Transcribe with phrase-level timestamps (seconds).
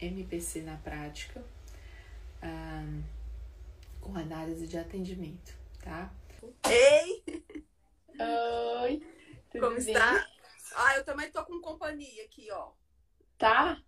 [0.00, 1.44] MPC na prática,
[2.42, 3.02] um,
[4.00, 6.10] com análise de atendimento, tá?
[6.68, 7.22] Ei!
[8.82, 9.02] Oi!
[9.50, 9.94] Tudo Como bem?
[9.94, 10.26] está?
[10.74, 12.70] Ah, eu também tô com companhia aqui, ó.
[13.36, 13.82] Tá?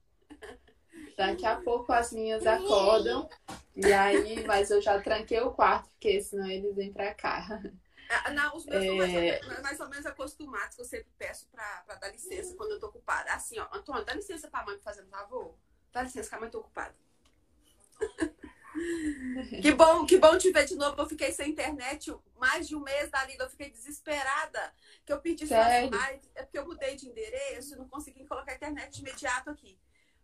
[1.16, 3.28] Daqui a pouco as minhas acordam.
[3.76, 7.60] E aí, mas eu já tranquei o quarto, porque senão eles vêm pra cá.
[8.08, 8.86] Ah, não, os meus é...
[8.86, 12.08] são mais ou, menos, mais ou, menos, acostumados, que eu sempre peço pra, pra dar
[12.08, 13.32] licença quando eu tô ocupada.
[13.32, 15.54] Assim, ó, Antônio, dá licença pra mãe fazendo favor.
[15.92, 16.94] Dá licença que a mãe tá ocupada.
[19.62, 21.00] que bom, que bom te ver de novo.
[21.00, 23.44] Eu fiquei sem internet mais de um mês, Dalila.
[23.44, 24.72] Eu fiquei desesperada.
[25.04, 26.30] Que eu pedi suas lives.
[26.34, 29.78] É porque eu mudei de endereço e não consegui colocar a internet de imediato aqui.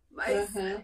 [0.09, 0.83] Mas uhum.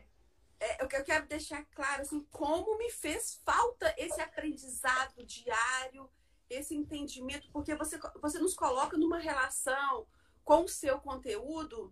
[0.60, 6.10] é, o que eu quero deixar claro, assim, como me fez falta esse aprendizado diário,
[6.48, 10.06] esse entendimento, porque você, você nos coloca numa relação
[10.44, 11.92] com o seu conteúdo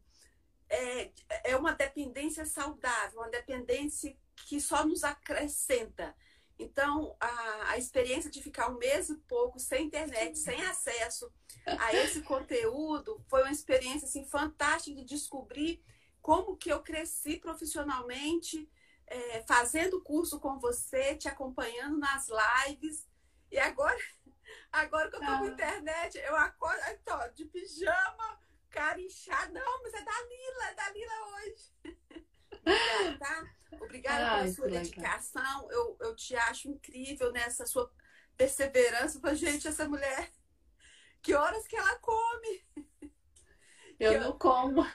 [0.74, 1.12] é,
[1.44, 4.16] é uma dependência saudável, uma dependência
[4.48, 6.16] que só nos acrescenta.
[6.58, 11.32] Então, a, a experiência de ficar um mês e pouco sem internet, sem acesso
[11.66, 15.84] a esse conteúdo, foi uma experiência assim, fantástica de descobrir
[16.22, 18.70] como que eu cresci profissionalmente,
[19.08, 23.08] é, fazendo curso com você, te acompanhando nas lives.
[23.52, 23.98] E agora,
[24.72, 25.40] agora que eu tô ah.
[25.40, 28.40] com internet, eu acordo tô, de pijama,
[28.74, 29.54] cara inchado.
[29.54, 31.72] Não, mas é da Lila, é da Lila hoje.
[32.52, 33.56] Obrigada, tá?
[33.80, 35.72] Obrigada Ai, pela sua dedicação.
[35.72, 37.92] Eu, eu te acho incrível nessa sua
[38.36, 39.20] perseverança.
[39.20, 40.32] Falei, gente, essa mulher,
[41.22, 42.66] que horas que ela come?
[44.00, 44.86] Eu não como.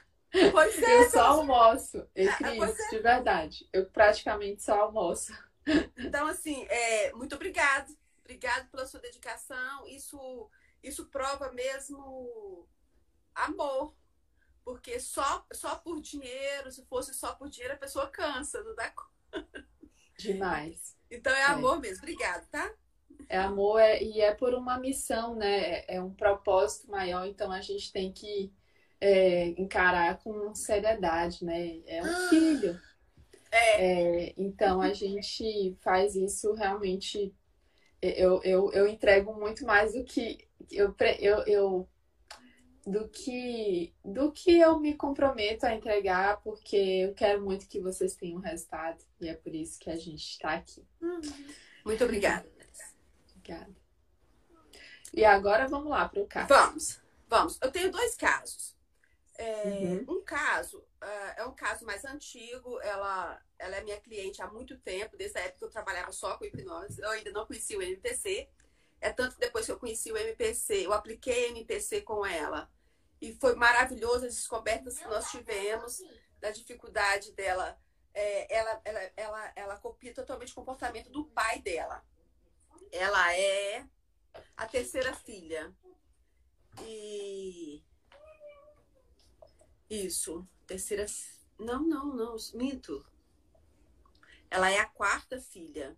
[0.53, 2.07] Pois é, eu só almoço.
[2.15, 2.89] E, Cris, é.
[2.91, 3.69] de verdade.
[3.73, 5.33] Eu praticamente só almoço.
[5.97, 7.97] Então, assim, é, muito obrigado.
[8.21, 9.87] Obrigado pela sua dedicação.
[9.87, 10.51] Isso,
[10.83, 12.69] isso prova mesmo
[13.45, 13.95] amor.
[14.65, 18.91] Porque só, só por dinheiro, se fosse só por dinheiro, a pessoa cansa, não dá
[18.91, 19.67] conta.
[20.19, 20.97] Demais.
[21.11, 21.81] Então é amor é.
[21.81, 22.03] mesmo.
[22.03, 22.71] Obrigado, tá?
[23.29, 25.81] É amor é, e é por uma missão, né?
[25.81, 28.53] É, é um propósito maior, então a gente tem que
[29.01, 31.81] é, encarar com seriedade, né?
[31.87, 32.29] É um ah.
[32.29, 32.81] filho.
[33.51, 34.27] É.
[34.27, 34.35] é.
[34.37, 37.35] então a gente faz isso realmente.
[38.01, 41.89] Eu, eu, eu entrego muito mais do que eu, eu, eu
[42.89, 48.15] do que do que eu me comprometo a entregar, porque eu quero muito que vocês
[48.15, 50.87] tenham resultado e é por isso que a gente está aqui.
[51.01, 51.21] Uhum.
[51.85, 52.49] Muito obrigada.
[53.31, 53.77] Obrigada.
[55.13, 56.49] E agora vamos lá para o caso.
[56.49, 57.59] Vamos, vamos.
[57.63, 58.77] Eu tenho dois casos.
[59.37, 60.17] É, uhum.
[60.17, 62.81] Um caso uh, é um caso mais antigo.
[62.81, 66.39] Ela, ela é minha cliente há muito tempo, desde a época que eu trabalhava só
[66.39, 67.01] com hipnose.
[67.03, 68.49] Eu ainda não conhecia o MPC.
[69.01, 72.69] É tanto que depois que eu conheci o MPC, eu apliquei MPC com ela.
[73.21, 75.99] E foi maravilhoso as descobertas que nós tivemos
[76.41, 77.79] da dificuldade dela.
[78.15, 82.05] É, ela, ela, ela, ela copia totalmente o comportamento do pai dela.
[82.93, 83.87] Ela é
[84.57, 85.75] a terceira filha.
[86.83, 87.83] E
[89.91, 90.47] isso.
[90.67, 91.07] Terceira.
[91.59, 92.37] Não, não, não.
[92.55, 93.05] Minto.
[94.51, 95.97] Ela é a quarta filha.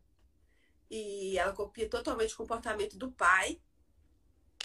[0.89, 3.61] E ela copia totalmente o comportamento do pai.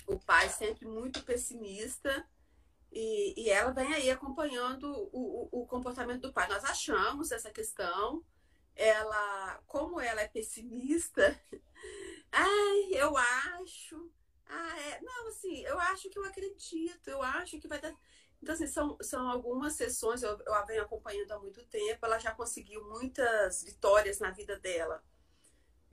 [0.08, 2.28] O pai sempre muito pessimista.
[2.96, 6.48] E, e ela vem aí acompanhando o, o, o comportamento do pai.
[6.48, 8.24] Nós achamos essa questão.
[8.76, 11.40] Ela, como ela é pessimista,
[12.32, 14.12] ai, eu acho.
[14.48, 15.02] Ah, é.
[15.02, 17.94] Não, assim, eu acho que eu acredito, eu acho que vai dar.
[18.42, 22.20] Então, assim, são, são algumas sessões, eu, eu a venho acompanhando há muito tempo, ela
[22.20, 25.04] já conseguiu muitas vitórias na vida dela.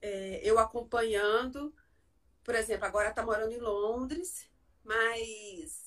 [0.01, 1.75] É, eu acompanhando,
[2.45, 4.51] por exemplo, agora está morando em Londres,
[4.85, 5.82] mas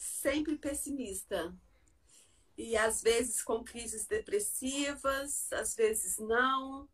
[0.00, 1.54] sempre pessimista.
[2.56, 6.88] E às vezes com crises depressivas, às vezes não.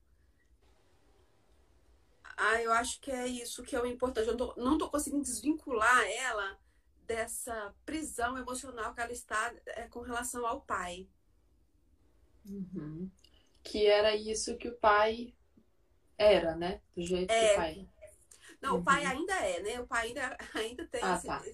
[2.36, 4.28] Ah, eu acho que é isso que é o importante.
[4.28, 6.58] Eu não estou conseguindo desvincular ela
[7.06, 11.09] dessa prisão emocional que ela está é, com relação ao pai.
[12.44, 13.09] Uhum.
[13.62, 15.32] Que era isso que o pai
[16.18, 16.80] era, né?
[16.94, 17.47] Do jeito é.
[17.47, 17.88] que o pai.
[18.60, 18.80] Não, uhum.
[18.80, 19.80] o pai ainda é, né?
[19.80, 21.44] O pai ainda, ainda tem, ah, esse, tá.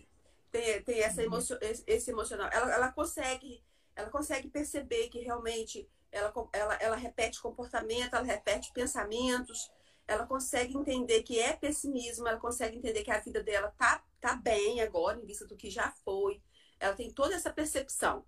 [0.52, 1.26] Tem, tem essa uhum.
[1.26, 2.48] emocio, esse, esse, emocional.
[2.52, 3.64] Ela, ela consegue,
[3.96, 9.70] ela consegue perceber que realmente ela, ela, ela repete comportamento, ela repete pensamentos,
[10.06, 14.36] ela consegue entender que é pessimismo, ela consegue entender que a vida dela tá tá
[14.36, 16.40] bem agora, em vista do que já foi.
[16.78, 18.24] Ela tem toda essa percepção.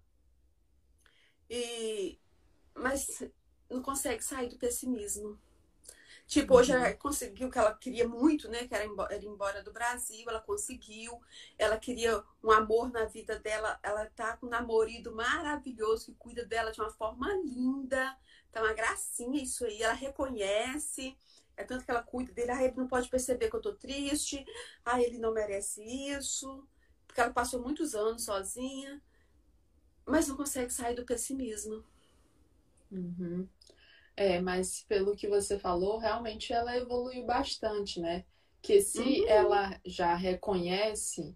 [1.49, 2.19] E,
[2.75, 3.23] mas
[3.71, 5.41] não consegue sair do pessimismo.
[6.27, 6.97] Tipo, hoje ela uhum.
[6.97, 8.67] conseguiu o que ela queria muito, né?
[8.67, 11.21] Que era embora, era embora do Brasil, ela conseguiu.
[11.59, 13.79] Ela queria um amor na vida dela.
[13.83, 18.17] Ela tá com um namorado maravilhoso que cuida dela de uma forma linda.
[18.51, 19.83] Tá uma gracinha isso aí.
[19.83, 21.17] Ela reconhece.
[21.57, 22.51] É tanto que ela cuida dele.
[22.51, 24.45] Ah, ele não pode perceber que eu tô triste.
[24.85, 26.67] Ah, ele não merece isso.
[27.07, 29.01] Porque ela passou muitos anos sozinha.
[30.07, 31.85] Mas não consegue sair do pessimismo.
[32.91, 33.49] Uhum.
[34.17, 38.25] É, mas pelo que você falou, realmente ela evoluiu bastante, né?
[38.63, 39.29] Que se uhum.
[39.29, 41.35] ela já reconhece,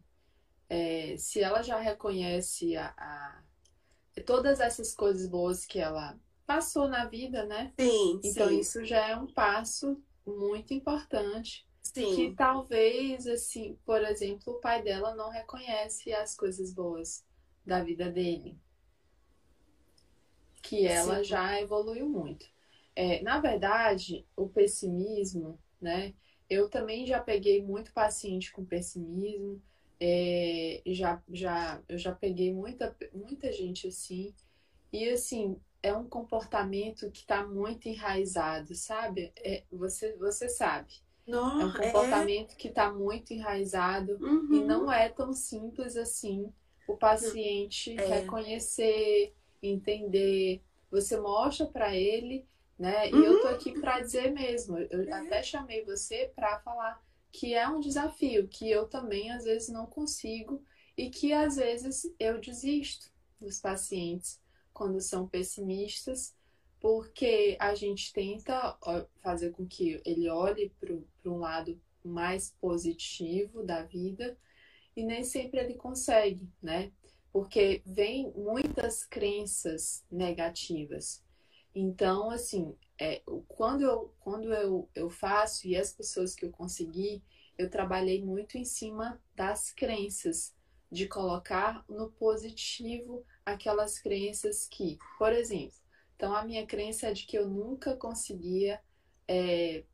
[0.69, 3.43] é, se ela já reconhece a, a,
[4.25, 7.73] todas essas coisas boas que ela passou na vida, né?
[7.79, 8.21] Sim.
[8.25, 8.61] Então sim.
[8.61, 11.67] isso já é um passo muito importante.
[11.83, 12.15] Sim.
[12.15, 17.25] Que talvez, assim, por exemplo, o pai dela não reconhece as coisas boas
[17.67, 18.59] da vida dele.
[20.63, 21.25] Que ela sim.
[21.25, 22.47] já evoluiu muito.
[22.99, 26.13] É, na verdade, o pessimismo, né?
[26.51, 29.63] Eu também já peguei muito paciente com pessimismo,
[30.01, 34.35] é, já, já, eu já peguei muita, muita gente assim,
[34.93, 39.33] e assim, é um comportamento que está muito enraizado, sabe?
[39.37, 40.93] É, você, você sabe.
[41.25, 41.87] Não, é um é.
[41.87, 42.57] comportamento é...
[42.57, 44.55] que está muito enraizado uhum.
[44.55, 46.53] e não é tão simples assim
[46.89, 48.21] o paciente é.
[48.21, 50.63] reconhecer, entender.
[50.91, 52.45] Você mostra para ele
[52.79, 53.11] né?
[53.11, 53.25] E uhum.
[53.25, 57.03] eu tô aqui para dizer mesmo, eu até chamei você para falar
[57.33, 60.63] que é um desafio, que eu também às vezes não consigo
[60.97, 63.11] e que às vezes eu desisto
[63.41, 64.41] dos pacientes
[64.73, 66.35] quando são pessimistas,
[66.81, 68.79] porque a gente tenta
[69.21, 70.95] fazer com que ele olhe para
[71.31, 74.39] um lado mais positivo da vida
[74.97, 76.93] e nem sempre ele consegue, né?
[77.33, 81.23] Porque vem muitas crenças negativas.
[81.81, 87.23] Então, assim, é, quando, eu, quando eu, eu faço e as pessoas que eu consegui,
[87.57, 90.53] eu trabalhei muito em cima das crenças,
[90.91, 95.79] de colocar no positivo aquelas crenças que, por exemplo,
[96.17, 98.81] então a minha crença é de que eu nunca conseguia
[99.29, 99.85] é,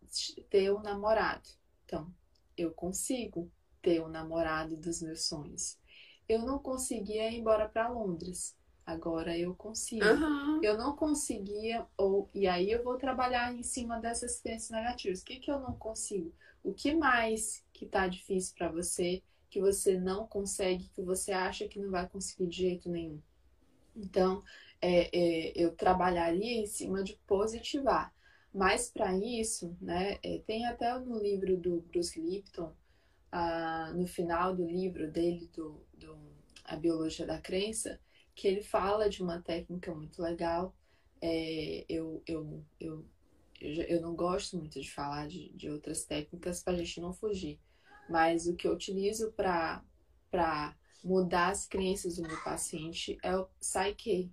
[0.48, 1.46] ter um namorado.
[1.84, 2.10] Então,
[2.56, 3.52] eu consigo
[3.82, 5.78] ter o um namorado dos meus sonhos.
[6.26, 8.56] Eu não conseguia ir embora para Londres.
[8.86, 10.04] Agora eu consigo.
[10.04, 10.62] Uhum.
[10.62, 15.22] Eu não conseguia, ou e aí eu vou trabalhar em cima dessas crenças negativas.
[15.22, 16.32] O que, que eu não consigo?
[16.62, 21.66] O que mais que tá difícil para você, que você não consegue, que você acha
[21.68, 23.20] que não vai conseguir de jeito nenhum?
[23.96, 24.42] Então,
[24.80, 28.12] é, é, eu trabalharia em cima de positivar.
[28.52, 32.72] Mas para isso, né, é, tem até no livro do Bruce Lipton,
[33.32, 36.16] ah, no final do livro dele, do, do
[36.64, 37.98] A Biologia da Crença,
[38.34, 40.74] que ele fala de uma técnica muito legal.
[41.20, 43.04] É, eu, eu, eu,
[43.60, 47.58] eu, não gosto muito de falar de, de outras técnicas para a gente não fugir,
[48.10, 49.82] mas o que eu utilizo para
[51.02, 54.30] mudar as crenças do meu paciente é o Psyche.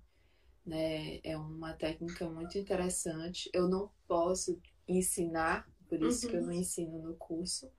[0.65, 1.19] Né?
[1.23, 3.49] É uma técnica muito interessante.
[3.53, 6.31] Eu não posso ensinar, por isso uhum.
[6.31, 6.59] que eu não uhum.
[6.59, 7.71] ensino no curso,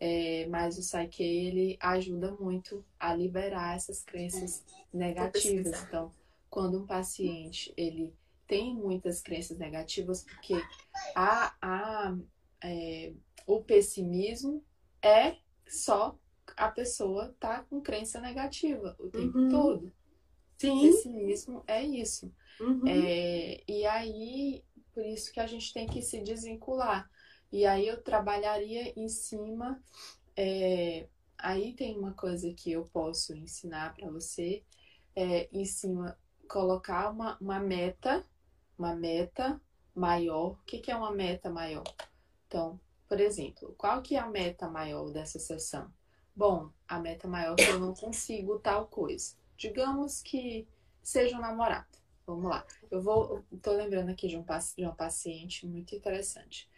[0.00, 5.82] é, mas o Psyche, ele ajuda muito a liberar essas crenças negativas.
[5.82, 6.10] Então,
[6.48, 8.12] quando um paciente, ele
[8.46, 10.54] tem muitas crenças negativas, porque
[11.14, 12.16] a, a,
[12.64, 13.12] é,
[13.46, 14.64] o pessimismo
[15.02, 15.36] é
[15.68, 16.18] só
[16.56, 19.48] a pessoa tá com crença negativa o tempo uhum.
[19.48, 19.92] todo.
[20.58, 20.78] Sim.
[20.78, 22.32] O pessimismo é isso.
[22.58, 22.82] Uhum.
[22.86, 27.08] É, e aí, por isso que a gente tem que se desvincular.
[27.52, 29.82] E aí eu trabalharia em cima.
[30.36, 34.62] É, aí tem uma coisa que eu posso ensinar para você,
[35.16, 36.16] é, em cima,
[36.48, 38.24] colocar uma, uma meta,
[38.78, 39.60] uma meta
[39.94, 40.52] maior.
[40.52, 41.84] O que, que é uma meta maior?
[42.46, 45.92] Então, por exemplo, qual que é a meta maior dessa sessão?
[46.34, 49.34] Bom, a meta maior é que eu não consigo tal coisa.
[49.56, 50.66] Digamos que
[51.02, 51.98] seja um namorado.
[52.24, 52.64] Vamos lá.
[52.88, 56.69] Eu vou, tô lembrando aqui de um, de uma paciente muito interessante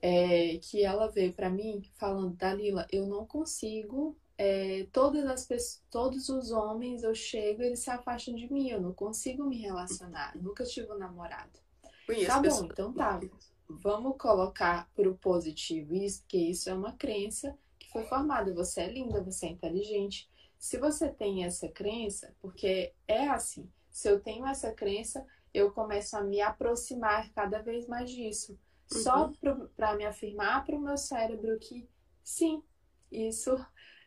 [0.00, 5.82] é, que ela veio para mim falando, Dalila, eu não consigo, é, todas as pessoas,
[5.90, 10.36] todos os homens eu chego, eles se afastam de mim, eu não consigo me relacionar,
[10.36, 11.58] nunca tive um namorado.
[12.06, 13.20] Conheço tá bom, então tá.
[13.68, 18.54] Vamos colocar pro positivo isso, porque isso é uma crença que foi formada.
[18.54, 20.30] Você é linda, você é inteligente.
[20.58, 26.16] Se você tem essa crença, porque é assim, se eu tenho essa crença, eu começo
[26.16, 28.58] a me aproximar cada vez mais disso
[28.90, 29.68] só uhum.
[29.76, 31.88] para me afirmar para o meu cérebro que
[32.22, 32.62] sim,
[33.10, 33.54] isso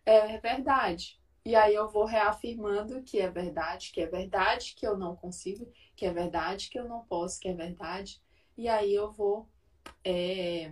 [0.05, 1.19] é verdade.
[1.43, 5.71] E aí eu vou reafirmando que é verdade, que é verdade que eu não consigo,
[5.95, 8.21] que é verdade que eu não posso, que é verdade.
[8.57, 9.49] E aí eu vou
[10.03, 10.71] é,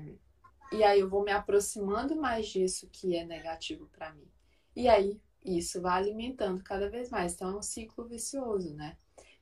[0.72, 4.28] e aí eu vou me aproximando mais disso que é negativo para mim.
[4.76, 7.34] E aí isso vai alimentando cada vez mais.
[7.34, 8.96] Então é um ciclo vicioso, né?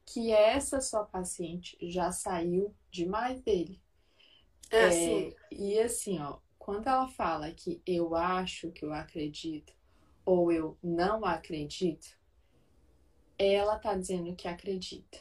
[0.05, 3.81] Que essa sua paciente já saiu demais dele.
[4.71, 5.35] É, assim.
[5.51, 9.73] E assim, ó, quando ela fala que eu acho que eu acredito
[10.25, 12.17] ou eu não acredito,
[13.37, 15.19] ela tá dizendo que acredita.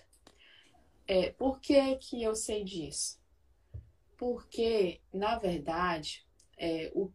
[1.07, 3.21] É, por que, que eu sei disso?
[4.17, 6.27] Porque, na verdade,
[6.57, 7.13] é, o,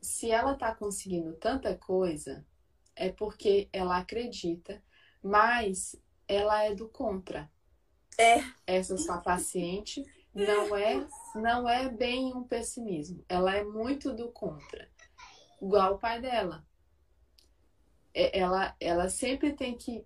[0.00, 2.44] se ela tá conseguindo tanta coisa,
[2.96, 4.82] é porque ela acredita,
[5.22, 5.94] mas
[6.26, 7.50] ela é do contra.
[8.18, 8.42] É.
[8.66, 13.24] Essa sua paciente não é, não é bem um pessimismo.
[13.28, 14.88] Ela é muito do contra.
[15.60, 16.64] Igual o pai dela.
[18.14, 20.04] É, ela, ela sempre tem que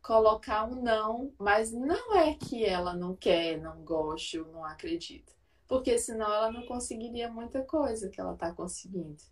[0.00, 5.32] colocar um não, mas não é que ela não quer, não goste ou não acredita.
[5.68, 9.22] Porque senão ela não conseguiria muita coisa que ela está conseguindo.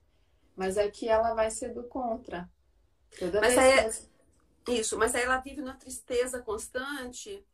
[0.56, 2.48] Mas é que ela vai ser do contra.
[3.18, 3.90] Toda mas aí, é...
[4.68, 7.44] Isso, mas aí ela vive numa tristeza constante.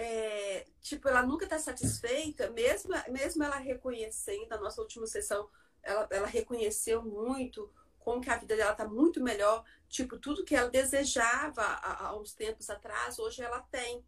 [0.00, 5.50] É, tipo, ela nunca está satisfeita, mesmo, mesmo ela reconhecendo, a nossa última sessão,
[5.82, 9.64] ela, ela reconheceu muito como que a vida dela está muito melhor.
[9.88, 14.04] Tipo, tudo que ela desejava há, há uns tempos atrás, hoje ela tem.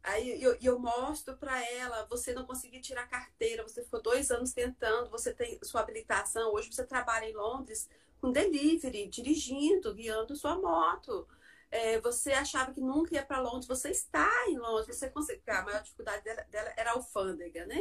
[0.00, 4.52] Aí eu, eu mostro para ela, você não conseguiu tirar carteira, você ficou dois anos
[4.52, 7.88] tentando, você tem sua habilitação, hoje você trabalha em Londres
[8.20, 11.26] com delivery, dirigindo, guiando sua moto.
[11.70, 15.42] É, você achava que nunca ia para Londres, você está em Londres, você conseguiu.
[15.46, 17.80] A maior dificuldade dela, dela era a alfândega, né?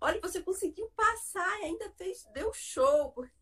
[0.00, 3.32] Olha, você conseguiu passar e ainda fez, deu show, porque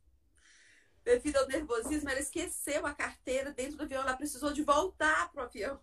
[1.06, 5.42] devido ao nervosismo, ela esqueceu a carteira dentro do avião, ela precisou de voltar pro
[5.42, 5.80] avião.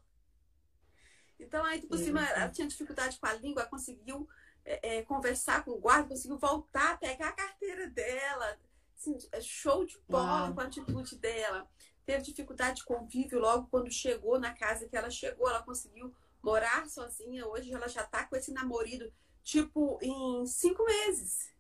[1.40, 4.28] Então, aí, por cima, ela tinha dificuldade com a língua, conseguiu
[4.66, 8.60] é, é, conversar com o guarda, conseguiu voltar, pegar a carteira dela.
[8.98, 11.70] Assim, é show de bola com a atitude dela.
[12.06, 16.88] Teve dificuldade de convívio logo quando chegou na casa que ela chegou, ela conseguiu morar
[16.90, 17.48] sozinha.
[17.48, 19.12] Hoje ela já tá com esse namorado,
[19.44, 21.54] tipo, em cinco meses.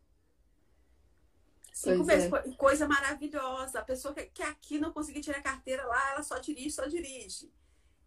[1.73, 2.33] Cinco pois vezes.
[2.33, 2.55] É.
[2.55, 3.79] Coisa maravilhosa.
[3.79, 7.51] A pessoa que, que aqui não conseguiu tirar carteira lá, ela só dirige, só dirige.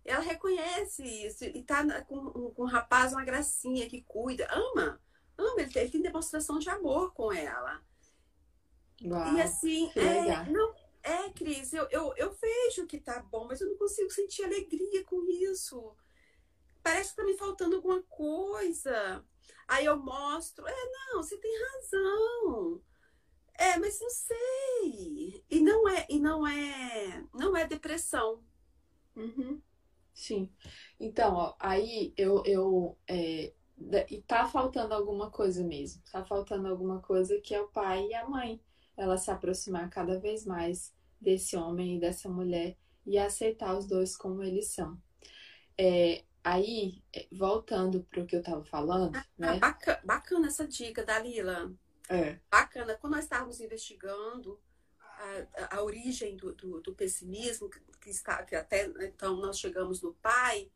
[0.04, 5.00] Ela reconhece isso e tá com, com um rapaz, uma gracinha que cuida, ama,
[5.36, 7.82] ama, ele tem, ele tem demonstração de amor com ela.
[9.04, 10.74] Uau, e assim, é, não,
[11.36, 15.24] Cris, eu, eu, eu vejo que tá bom, mas eu não consigo sentir alegria com
[15.28, 15.94] isso.
[16.82, 19.24] Parece que tá me faltando alguma coisa.
[19.68, 20.74] Aí eu mostro, é,
[21.12, 22.82] não, você tem razão.
[23.58, 25.44] É, mas não sei.
[25.50, 28.42] E não é, e não é, não é depressão.
[29.14, 29.60] Uhum.
[30.14, 30.50] Sim.
[30.98, 33.52] Então, ó, aí eu, eu é,
[34.10, 36.02] e tá faltando alguma coisa mesmo.
[36.10, 38.60] Tá faltando alguma coisa que é o pai e a mãe.
[38.96, 44.16] Ela se aproximar cada vez mais desse homem e dessa mulher e aceitar os dois
[44.16, 45.00] como eles são.
[45.78, 49.58] É, aí, é, voltando para o que eu estava falando, ah, né?
[49.58, 51.72] Bacana, bacana essa dica, Dalila.
[52.08, 52.38] É.
[52.50, 52.96] Bacana.
[52.96, 54.60] Quando nós estávamos investigando
[55.00, 57.68] a, a origem do, do, do, pessimismo,
[58.00, 60.70] que, está, que até então nós chegamos no pai,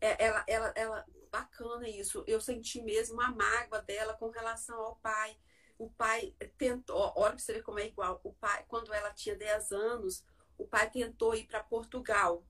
[0.00, 2.24] é, ela, ela, ela, bacana isso.
[2.26, 5.36] Eu senti mesmo a mágoa dela com relação ao pai.
[5.78, 8.20] O pai tentou, olha para você ver como é igual.
[8.22, 10.24] O pai, quando ela tinha 10 anos,
[10.56, 12.44] o pai tentou ir para Portugal.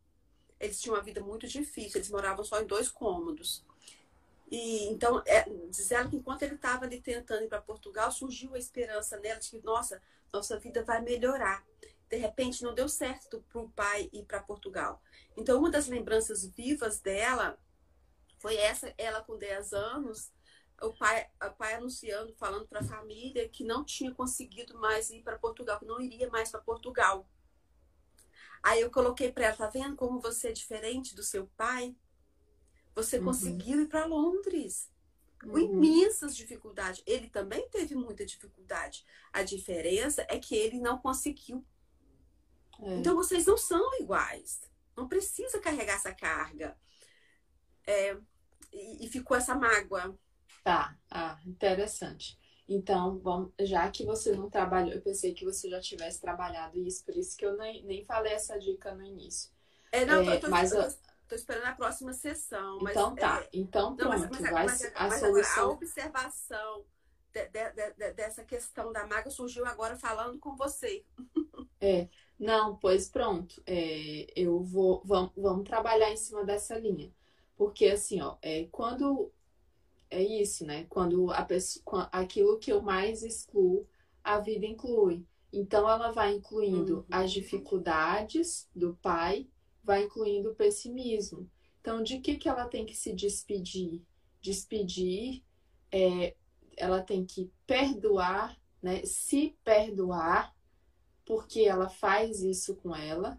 [0.60, 3.64] Eles tinham uma vida muito difícil, eles moravam só em dois cômodos.
[4.50, 8.54] E então, é, diz ela que enquanto ele estava ali tentando ir para Portugal, surgiu
[8.54, 10.00] a esperança nela de que, nossa,
[10.32, 11.64] nossa vida vai melhorar.
[12.08, 15.02] De repente, não deu certo para o pai ir para Portugal.
[15.36, 17.58] Então, uma das lembranças vivas dela
[18.38, 20.30] foi essa, ela com 10 anos,
[20.82, 25.22] o pai, o pai anunciando, falando para a família que não tinha conseguido mais ir
[25.22, 27.26] para Portugal, que não iria mais para Portugal.
[28.62, 31.94] Aí eu coloquei para ela, tá vendo como você é diferente do seu pai?
[32.94, 33.24] Você uhum.
[33.26, 34.90] conseguiu ir para Londres.
[35.42, 35.58] Com uhum.
[35.58, 37.02] imensas dificuldades.
[37.06, 39.04] Ele também teve muita dificuldade.
[39.32, 41.62] A diferença é que ele não conseguiu.
[42.80, 42.96] É.
[42.96, 44.62] Então vocês não são iguais.
[44.96, 46.76] Não precisa carregar essa carga.
[47.86, 48.16] É,
[48.72, 50.18] e, e, ficou essa mágoa.
[50.64, 52.36] Tá, ah, interessante.
[52.68, 57.04] Então, vamos, já que você não trabalhou, eu pensei que você já tivesse trabalhado isso,
[57.04, 59.50] por isso que eu nem, nem falei essa dica no início.
[59.92, 60.80] É, não, é, tô, tô, mas, tô,
[61.28, 62.78] Tô esperando a próxima sessão.
[62.82, 63.40] Então tá.
[63.42, 63.48] É...
[63.52, 64.12] Então pronto.
[64.12, 65.64] Não, mas, mas, vai, mas, a, solução...
[65.64, 66.84] a observação
[67.32, 71.04] de, de, de, dessa questão da maga surgiu agora falando com você.
[71.80, 72.08] É.
[72.38, 73.62] Não, pois pronto.
[73.66, 75.02] É, eu vou.
[75.04, 77.12] Vamos, vamos trabalhar em cima dessa linha.
[77.56, 79.32] Porque assim, ó, é, quando
[80.10, 80.86] é isso, né?
[80.88, 83.86] Quando a pessoa, aquilo que eu mais excluo,
[84.22, 85.24] a vida inclui.
[85.52, 87.04] Então ela vai incluindo uhum.
[87.10, 89.48] as dificuldades do pai,
[89.82, 91.48] vai incluindo o pessimismo.
[91.80, 94.02] Então, de que, que ela tem que se despedir?
[94.40, 95.42] Despedir,
[95.92, 96.34] é,
[96.76, 99.04] ela tem que perdoar, né?
[99.04, 100.54] Se perdoar,
[101.26, 103.38] porque ela faz isso com ela,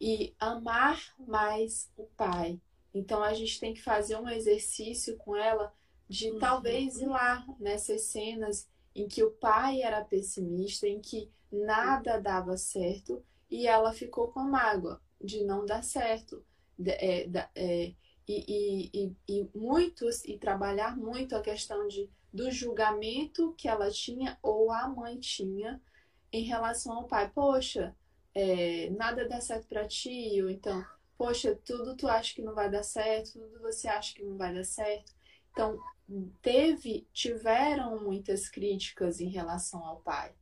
[0.00, 2.60] e amar mais o pai.
[2.92, 5.72] Então, a gente tem que fazer um exercício com ela
[6.08, 6.38] de uhum.
[6.38, 12.56] talvez ir lá nessas cenas em que o pai era pessimista, em que nada dava
[12.56, 16.44] certo e ela ficou com mágoa de não dar certo.
[16.86, 17.94] É, é,
[18.26, 24.38] e, e, e, muitos, e trabalhar muito a questão de, do julgamento que ela tinha
[24.42, 25.80] ou a mãe tinha
[26.32, 27.30] em relação ao pai.
[27.32, 27.94] Poxa,
[28.34, 30.84] é, nada dá certo para ti, ou então,
[31.16, 34.52] poxa, tudo tu acha que não vai dar certo, tudo você acha que não vai
[34.52, 35.12] dar certo.
[35.52, 35.78] Então,
[36.42, 40.34] teve, tiveram muitas críticas em relação ao pai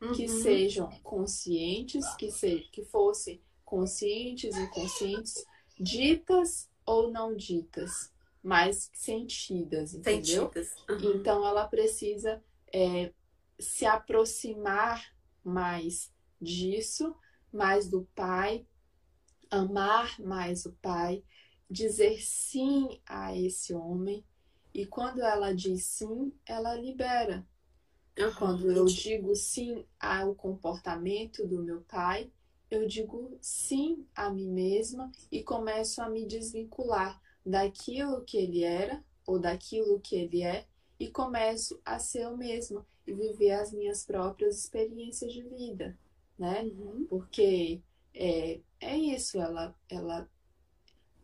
[0.00, 0.12] uhum.
[0.12, 5.44] que sejam conscientes, que, se, que fossem conscientes, inconscientes,
[5.78, 8.12] ditas ou não ditas,
[8.42, 10.44] mas sentidas, entendeu?
[10.44, 10.74] Sentidas.
[10.88, 11.16] Uhum.
[11.16, 13.12] Então ela precisa é,
[13.58, 15.04] se aproximar
[15.44, 17.14] mais disso,
[17.52, 18.66] mais do pai,
[19.50, 21.24] amar mais o pai,
[21.70, 24.24] dizer sim a esse homem.
[24.78, 27.44] E quando ela diz sim, ela libera.
[28.16, 28.34] Uhum.
[28.38, 32.30] Quando eu digo sim ao comportamento do meu pai,
[32.70, 39.04] eu digo sim a mim mesma e começo a me desvincular daquilo que ele era
[39.26, 40.64] ou daquilo que ele é
[40.96, 45.98] e começo a ser eu mesma e viver as minhas próprias experiências de vida,
[46.38, 46.62] né?
[46.62, 47.04] Uhum.
[47.08, 47.82] Porque
[48.14, 50.30] é, é isso, ela, ela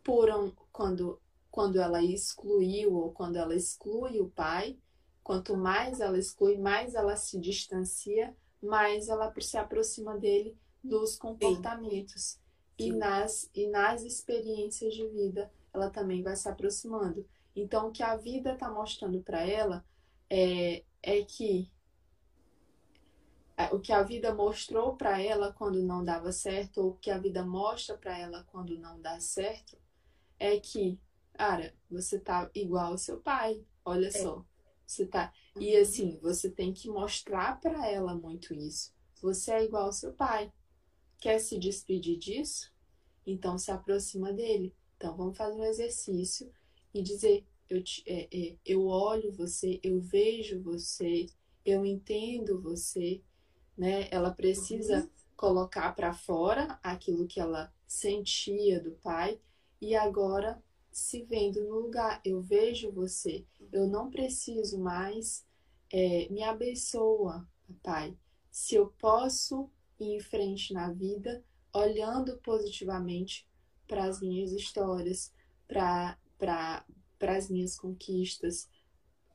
[0.03, 1.21] por um, quando,
[1.55, 4.77] quando ela excluiu ou quando ela exclui o pai,
[5.25, 12.21] Quanto mais ela exclui, mais ela se distancia, mais ela se aproxima dele dos comportamentos.
[12.21, 12.39] Sim.
[12.77, 17.27] E nas, e nas experiências de vida, ela também vai se aproximando.
[17.55, 19.83] Então, o que a vida está mostrando para ela
[20.29, 21.71] é, é que
[23.57, 27.09] é, o que a vida mostrou para ela quando não dava certo, ou o que
[27.09, 29.75] a vida mostra para ela quando não dá certo,
[30.37, 30.99] é que,
[31.35, 34.11] cara, você tá igual ao seu pai, olha é.
[34.11, 34.43] só.
[34.85, 35.33] Você tá.
[35.59, 35.81] E uhum.
[35.81, 38.93] assim, você tem que mostrar para ela muito isso.
[39.21, 40.51] Você é igual ao seu pai.
[41.19, 42.71] Quer se despedir disso?
[43.25, 44.73] Então se aproxima dele.
[44.95, 46.51] Então vamos fazer um exercício
[46.93, 51.25] e dizer: eu, te, é, é, eu olho você, eu vejo você,
[51.65, 53.21] eu entendo você,
[53.77, 54.07] né?
[54.11, 55.09] Ela precisa uhum.
[55.35, 59.39] colocar para fora aquilo que ela sentia do pai
[59.81, 60.63] e agora
[60.95, 62.21] se vendo no lugar.
[62.23, 63.45] Eu vejo você.
[63.69, 65.45] Eu não preciso mais.
[65.91, 68.17] É, me abençoa, papai.
[68.49, 73.45] Se eu posso ir em frente na vida, olhando positivamente
[73.85, 75.33] para as minhas histórias,
[75.67, 76.17] para
[77.19, 78.69] as minhas conquistas,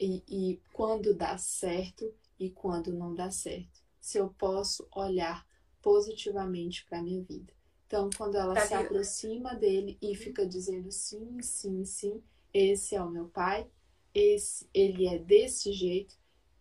[0.00, 3.82] e, e quando dá certo e quando não dá certo.
[4.00, 5.46] Se eu posso olhar
[5.82, 7.52] positivamente para a minha vida.
[7.90, 12.22] Então, quando ela tá se aproxima dele e fica dizendo sim, sim, sim,
[12.54, 13.68] esse é o meu pai,
[14.14, 16.16] esse, ele é desse jeito,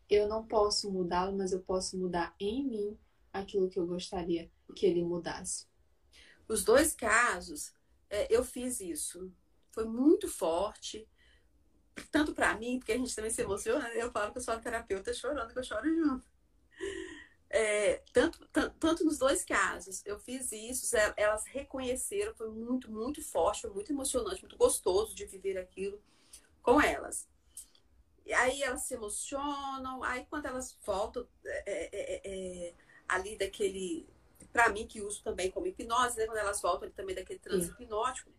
[0.09, 2.97] eu não posso mudá-lo, mas eu posso mudar em mim
[3.31, 5.67] aquilo que eu gostaria que ele mudasse.
[6.47, 7.75] Os dois casos,
[8.09, 9.31] é, eu fiz isso.
[9.71, 11.07] Foi muito forte,
[12.09, 14.01] tanto para mim, porque a gente também se emociona, né?
[14.01, 16.27] eu falo que eu sou a terapeuta chorando, que eu choro junto.
[18.09, 23.23] É, tanto, tanto, tanto, nos dois casos, eu fiz isso, elas reconheceram, foi muito, muito
[23.23, 26.01] forte, foi muito emocionante, muito gostoso de viver aquilo
[26.61, 27.27] com elas.
[28.25, 32.73] E aí elas se emocionam, aí quando elas voltam é, é, é, é
[33.07, 34.07] ali daquele,
[34.53, 36.25] para mim que uso também como hipnose, né?
[36.25, 38.31] quando elas voltam também daquele transe hipnótico,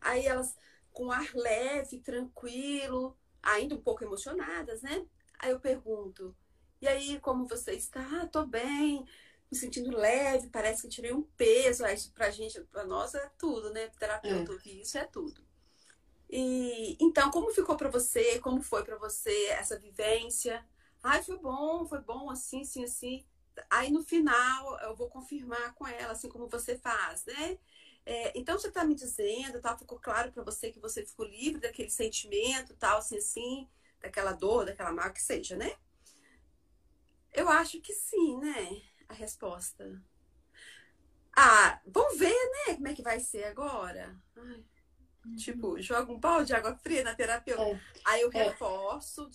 [0.00, 0.56] aí elas
[0.92, 5.06] com ar leve, tranquilo, ainda um pouco emocionadas, né?
[5.38, 6.36] Aí eu pergunto,
[6.80, 8.00] e aí, como você está?
[8.22, 9.04] Ah, tô bem,
[9.50, 11.84] me sentindo leve, parece que tirei um peso.
[11.84, 13.88] Aí, pra gente, pra nós é tudo, né?
[13.98, 14.70] Terapeuta, é.
[14.70, 15.44] isso é tudo.
[16.28, 18.38] E então, como ficou para você?
[18.40, 20.64] Como foi para você essa vivência?
[21.02, 23.24] Ai, foi bom, foi bom, assim, assim, assim.
[23.68, 27.58] Aí no final eu vou confirmar com ela, assim como você faz, né?
[28.06, 29.76] É, então você está me dizendo, tá?
[29.76, 33.68] Ficou claro para você que você ficou livre daquele sentimento, tal, assim, assim,
[34.00, 35.74] daquela dor, daquela mágoa que seja, né?
[37.32, 38.82] Eu acho que sim, né?
[39.08, 40.00] A resposta.
[41.36, 42.34] Ah, vamos ver,
[42.66, 42.74] né?
[42.74, 44.16] Como é que vai ser agora.
[44.36, 44.64] Ai.
[45.24, 45.36] Uhum.
[45.36, 47.62] Tipo, joga um balde de água fria na terapeuta.
[47.62, 47.80] É.
[48.04, 48.44] Aí eu é.
[48.44, 49.28] reforço,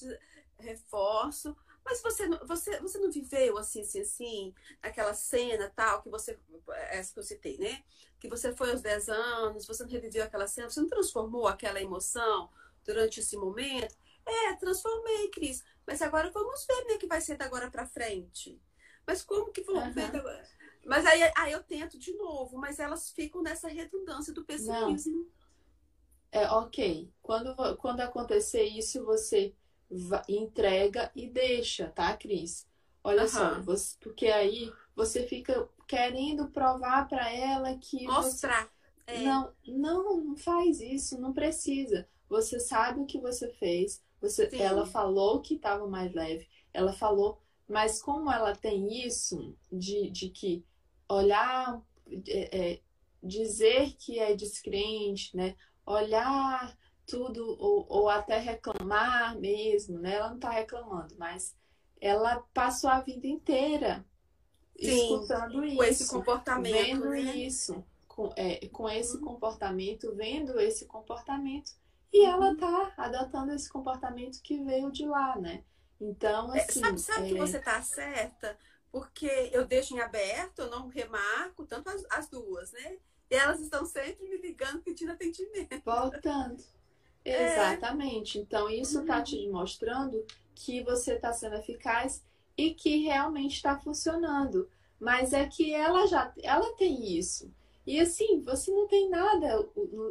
[0.58, 1.56] reforço.
[1.84, 6.38] Mas você, você, você não viveu assim, assim, assim, aquela cena tal, que você.
[6.90, 7.84] Essa que eu citei, né?
[8.20, 11.80] Que você foi aos 10 anos, você não reviveu aquela cena, você não transformou aquela
[11.80, 12.50] emoção
[12.84, 13.96] durante esse momento?
[14.26, 15.64] É, transformei, Cris.
[15.88, 18.62] Mas agora vamos ver, né, que vai ser da agora para frente.
[19.06, 19.94] Mas como que vamos uhum.
[19.94, 20.48] ver agora?
[20.86, 25.18] Mas aí, aí eu tento de novo, mas elas ficam nessa redundância do pessimismo.
[25.18, 25.36] Não.
[26.32, 27.12] É, ok.
[27.22, 29.54] Quando, quando acontecer isso, você
[30.28, 32.68] entrega e deixa, tá, Cris?
[33.04, 33.28] Olha uhum.
[33.28, 38.06] só, você, porque aí você fica querendo provar para ela que.
[38.06, 38.64] Mostrar.
[38.64, 38.72] Você...
[39.08, 39.22] É.
[39.22, 42.08] Não, não, não faz isso, não precisa.
[42.28, 44.04] Você sabe o que você fez.
[44.30, 46.48] Você, ela falou que estava mais leve.
[46.74, 50.66] Ela falou, mas como ela tem isso de, de que
[51.10, 51.82] olhar,
[52.28, 52.82] é, é,
[53.22, 55.56] dizer que é descrente, né?
[55.86, 60.16] Olhar tudo ou, ou até reclamar mesmo, né?
[60.16, 61.56] Ela não está reclamando, mas
[62.02, 64.06] ela passou a vida inteira
[64.80, 67.36] Sim, escutando isso, com esse comportamento, vendo né?
[67.38, 69.24] isso, com, é, com esse uhum.
[69.24, 71.72] comportamento, vendo esse comportamento,
[72.16, 72.56] e ela uhum.
[72.56, 75.66] tá adotando esse comportamento que veio de lá, né?
[76.00, 76.80] Então, é, assim.
[76.80, 77.28] Sabe, sabe é...
[77.30, 78.58] que você tá certa?
[78.90, 82.98] Porque eu deixo em aberto, eu não remarco, tanto as, as duas, né?
[83.30, 85.82] E elas estão sempre me ligando pedindo atendimento.
[85.84, 86.64] Voltando.
[87.26, 87.54] É.
[87.54, 88.40] Exatamente.
[88.40, 92.24] Então, isso está te mostrando que você está sendo eficaz
[92.58, 94.70] e que realmente está funcionando.
[94.98, 97.52] Mas é que ela já ela tem isso.
[97.86, 99.68] E assim, você não tem nada,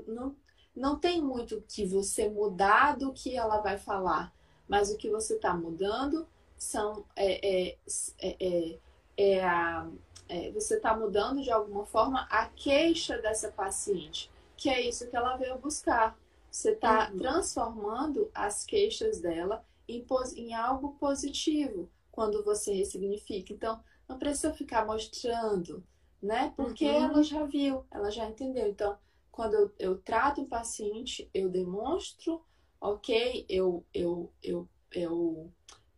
[0.07, 0.37] não,
[0.75, 4.33] não tem muito que você mudar do que ela vai falar.
[4.69, 7.79] Mas o que você está mudando são é, é,
[8.21, 8.79] é, é,
[9.17, 9.87] é a,
[10.29, 15.17] é, você está mudando de alguma forma a queixa dessa paciente, que é isso que
[15.17, 16.19] ela veio buscar.
[16.51, 17.19] Você está uhum.
[17.19, 20.05] transformando as queixas dela em,
[20.37, 23.53] em algo positivo quando você ressignifica.
[23.53, 25.83] Então, não precisa ficar mostrando,
[26.23, 26.53] né?
[26.57, 27.05] Porque uhum.
[27.05, 28.69] ela já viu, ela já entendeu.
[28.69, 28.97] Então,
[29.35, 32.41] quando eu, eu trato o paciente, eu demonstro,
[32.81, 35.53] ok, eu, eu, eu, eu,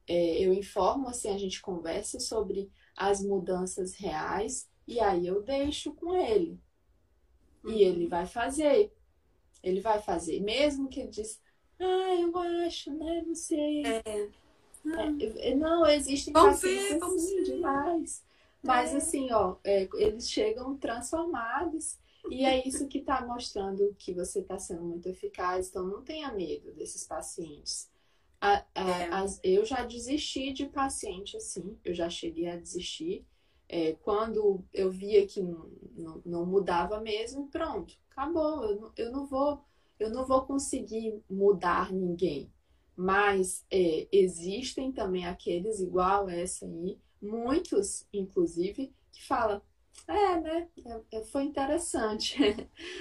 [0.09, 5.92] é, eu informo, assim, a gente conversa sobre as mudanças reais e aí eu deixo
[5.92, 6.59] com ele.
[7.62, 7.72] Uhum.
[7.72, 8.90] E ele vai fazer.
[9.62, 11.38] Ele vai fazer, mesmo que ele diz,
[11.79, 13.22] ah, eu acho, né?
[13.27, 13.85] Não sei.
[13.85, 14.31] É.
[15.40, 18.25] É, não, existem vamos pacientes ver, assim, demais.
[18.62, 18.96] Mas é.
[18.96, 21.99] assim, ó, é, eles chegam transformados
[22.31, 25.69] e é isso que está mostrando que você está sendo muito eficaz.
[25.69, 27.91] Então, não tenha medo desses pacientes.
[28.41, 29.09] A, a, é.
[29.12, 33.25] as, eu já desisti de paciente assim, eu já cheguei a desistir.
[33.69, 38.65] É, quando eu via que não, não, não, mudava mesmo, pronto, acabou.
[38.65, 39.61] Eu não, eu não vou,
[39.99, 42.51] eu não vou conseguir mudar ninguém.
[42.95, 49.61] Mas é, existem também aqueles igual essa aí, muitos, inclusive, que falam,
[50.07, 50.69] é, né?
[50.85, 52.37] É, é, foi interessante.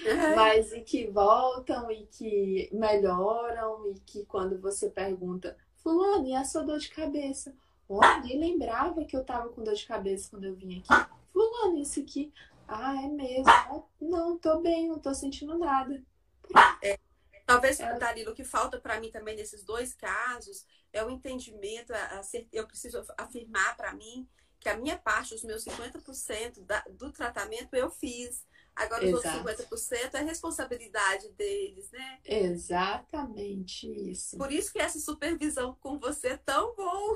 [0.06, 0.36] É.
[0.36, 6.44] Mas e que voltam e que melhoram e que quando você pergunta, fulano, e a
[6.44, 7.56] sua dor de cabeça?
[7.88, 11.10] Olha, nem lembrava que eu tava com dor de cabeça quando eu vim aqui.
[11.32, 12.34] Fulano, isso aqui.
[12.68, 13.46] Ah, é mesmo.
[14.02, 16.02] Não, tô bem, não tô sentindo nada.
[16.82, 16.98] É,
[17.46, 17.98] talvez, é.
[18.00, 22.22] Dalila, o que falta para mim também nesses dois casos é o entendimento, a, a,
[22.52, 24.28] eu preciso afirmar para mim
[24.66, 28.44] que a minha parte, os meus 50% da, do tratamento eu fiz.
[28.76, 29.38] Agora, Exato.
[29.38, 32.20] os outros 50% é responsabilidade deles, né?
[32.26, 34.36] Exatamente isso.
[34.40, 37.16] Por isso que essa supervisão com você é tão bom.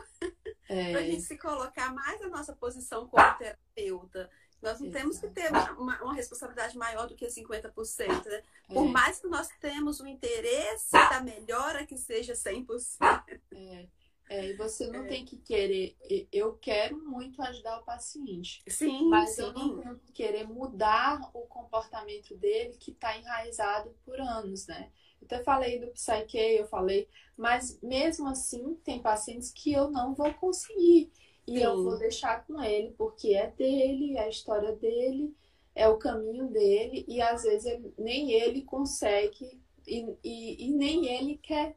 [0.69, 0.91] É.
[0.93, 4.29] para a gente se colocar mais na nossa posição como terapeuta.
[4.61, 5.01] Nós não Exato.
[5.01, 8.25] temos que ter uma, uma, responsabilidade maior do que 50%.
[8.25, 8.43] Né?
[8.67, 8.91] Por é.
[8.91, 13.41] mais que nós temos o interesse da melhora que seja 100%.
[13.55, 13.87] É.
[14.29, 15.07] É, e você não é.
[15.07, 15.97] tem que querer.
[16.31, 18.61] Eu quero muito ajudar o paciente.
[18.67, 19.41] Sim, mas sim.
[19.41, 24.91] eu não tenho que querer mudar o comportamento dele que está enraizado por anos, né?
[25.19, 30.13] Eu até falei do Psyche, eu falei, mas mesmo assim tem pacientes que eu não
[30.13, 31.11] vou conseguir.
[31.47, 31.63] E sim.
[31.63, 35.35] eu vou deixar com ele, porque é dele, é a história dele,
[35.73, 41.07] é o caminho dele, e às vezes ele, nem ele consegue e, e, e nem
[41.07, 41.75] ele quer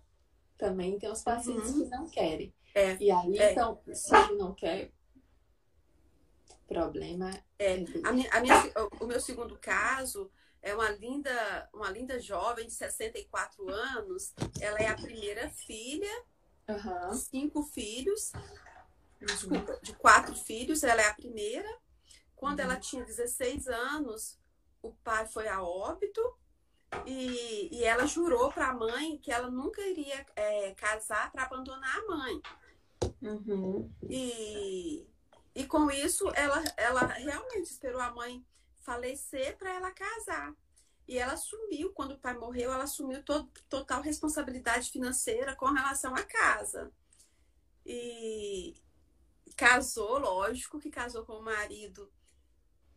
[0.62, 1.83] também tem os pacientes uhum.
[1.83, 2.55] que não querem.
[2.72, 3.51] É, e aí, é.
[3.51, 4.92] então, se ele não quer,
[6.68, 7.75] problema é.
[7.75, 10.31] é a minha, a minha, o meu segundo caso
[10.62, 14.33] é uma linda, uma linda jovem de 64 anos.
[14.61, 16.25] Ela é a primeira filha,
[16.68, 17.14] uhum.
[17.14, 18.31] cinco filhos,
[19.20, 20.85] desculpa, de quatro filhos.
[20.85, 21.68] Ela é a primeira.
[22.37, 22.66] Quando uhum.
[22.66, 24.38] ela tinha 16 anos,
[24.81, 26.22] o pai foi a óbito
[27.07, 31.98] E, e ela jurou para a mãe que ela nunca iria é, casar para abandonar
[31.98, 32.42] a mãe.
[33.20, 33.90] Uhum.
[34.09, 35.07] E,
[35.55, 38.44] e com isso, ela, ela realmente esperou a mãe
[38.81, 40.55] falecer para ela casar.
[41.07, 46.14] E ela assumiu, quando o pai morreu, ela assumiu to total responsabilidade financeira com relação
[46.14, 46.92] à casa.
[47.85, 48.74] E
[49.57, 52.11] casou, lógico que casou com o marido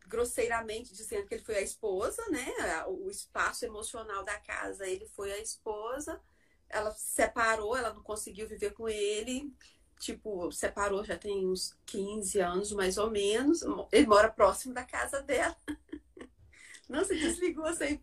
[0.07, 2.53] grosseiramente dizendo que ele foi a esposa, né?
[2.87, 6.21] O espaço emocional da casa, ele foi a esposa.
[6.69, 9.53] Ela se separou, ela não conseguiu viver com ele.
[9.99, 13.61] Tipo, separou já tem uns 15 anos, mais ou menos.
[13.91, 15.55] Ele mora próximo da casa dela.
[16.87, 17.99] Não se desligou 100%.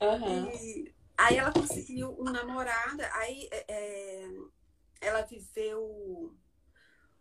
[0.00, 0.50] Uhum.
[0.50, 3.02] E aí ela conseguiu um namorado.
[3.12, 4.28] Aí é, é
[5.00, 6.34] ela viveu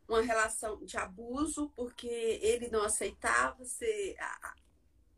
[0.08, 4.56] uma relação de abuso, porque ele não aceitava ser a,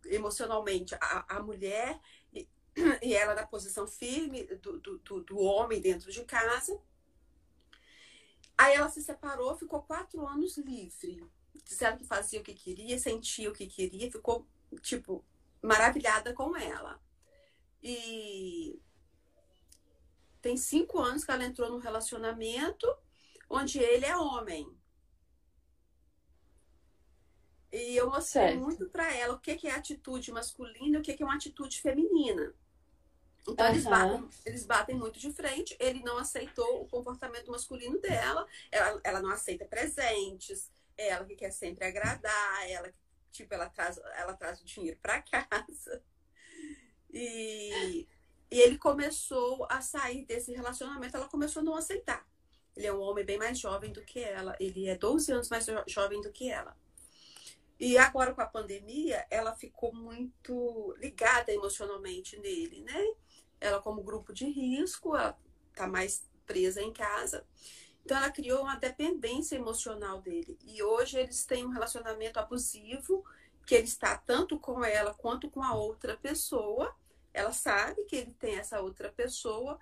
[0.06, 2.00] emocionalmente a, a mulher
[2.34, 2.48] e,
[3.02, 6.80] e, ela na posição firme do, do, do homem dentro de casa.
[8.58, 11.24] Aí ela se separou, ficou quatro anos livre.
[11.64, 14.48] Disseram que fazia o que queria, sentia o que queria, ficou,
[14.82, 15.24] tipo,
[15.62, 17.00] maravilhada com ela.
[17.84, 18.80] E
[20.42, 22.88] tem cinco anos que ela entrou num relacionamento
[23.50, 24.77] onde ele é homem.
[27.72, 28.60] E eu mostrei certo.
[28.60, 32.54] muito para ela o que é atitude masculina e o que é uma atitude feminina.
[33.48, 33.72] Então uhum.
[33.72, 35.76] eles, batem, eles batem muito de frente.
[35.80, 38.46] Ele não aceitou o comportamento masculino dela.
[38.72, 40.70] Ela, ela não aceita presentes.
[40.98, 42.70] Ela que quer sempre agradar.
[42.70, 42.94] Ela
[43.32, 46.02] tipo ela traz ela traz o dinheiro para casa.
[47.10, 48.08] E,
[48.52, 51.16] e ele começou a sair desse relacionamento.
[51.16, 52.28] Ela começou a não aceitar.
[52.76, 54.56] Ele é um homem bem mais jovem do que ela.
[54.60, 56.76] Ele é 12 anos mais jovem do que ela.
[57.80, 63.06] E agora com a pandemia, ela ficou muito ligada emocionalmente nele, né?
[63.60, 65.38] Ela como grupo de risco, ela
[65.76, 67.46] tá mais presa em casa.
[68.04, 70.58] Então ela criou uma dependência emocional dele.
[70.66, 73.24] E hoje eles têm um relacionamento abusivo,
[73.66, 76.96] que ele está tanto com ela quanto com a outra pessoa.
[77.34, 79.78] Ela sabe que ele tem essa outra pessoa,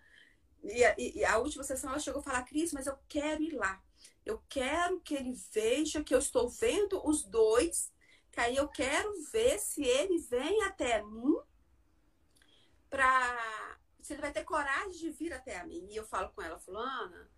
[0.64, 3.54] e a, e a última sessão ela chegou a falar, Cris, mas eu quero ir
[3.54, 3.82] lá.
[4.26, 7.92] Eu quero que ele veja que eu estou vendo os dois,
[8.32, 11.36] que aí eu quero ver se ele vem até mim
[12.90, 15.88] para se ele vai ter coragem de vir até a mim.
[15.90, 17.30] E eu falo com ela, fulana,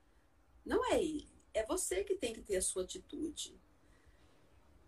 [0.65, 3.58] não é ele, é você que tem que ter a sua atitude.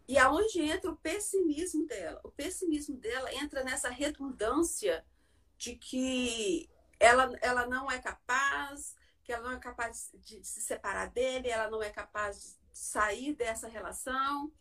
[0.08, 2.20] E aonde entra o pessimismo dela?
[2.24, 5.06] O pessimismo dela entra nessa redundância
[5.58, 8.96] de que ela, ela não é capaz,
[9.30, 13.36] que ela não é capaz de se separar dele, ela não é capaz de sair
[13.36, 14.52] dessa relação.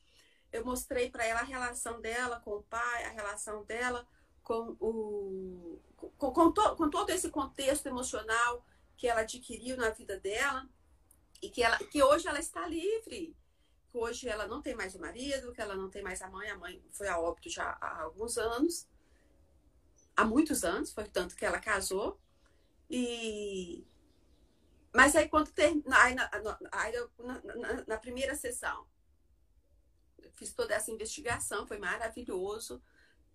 [0.52, 4.06] Eu mostrei para ela a relação dela com o pai, a relação dela
[4.42, 8.62] com, o, com, com, to, com todo esse contexto emocional
[8.94, 10.68] que ela adquiriu na vida dela
[11.40, 13.34] e que, ela, que hoje ela está livre.
[13.88, 16.50] Que hoje ela não tem mais o marido, que ela não tem mais a mãe.
[16.50, 18.86] A mãe foi a óbito já há alguns anos.
[20.14, 22.20] Há muitos anos, foi tanto que ela casou.
[22.90, 23.86] E
[24.94, 26.30] mas aí quando ter, aí na,
[26.72, 28.86] aí na, na, na, primeira sessão,
[30.32, 32.82] fiz toda essa investigação, foi maravilhoso.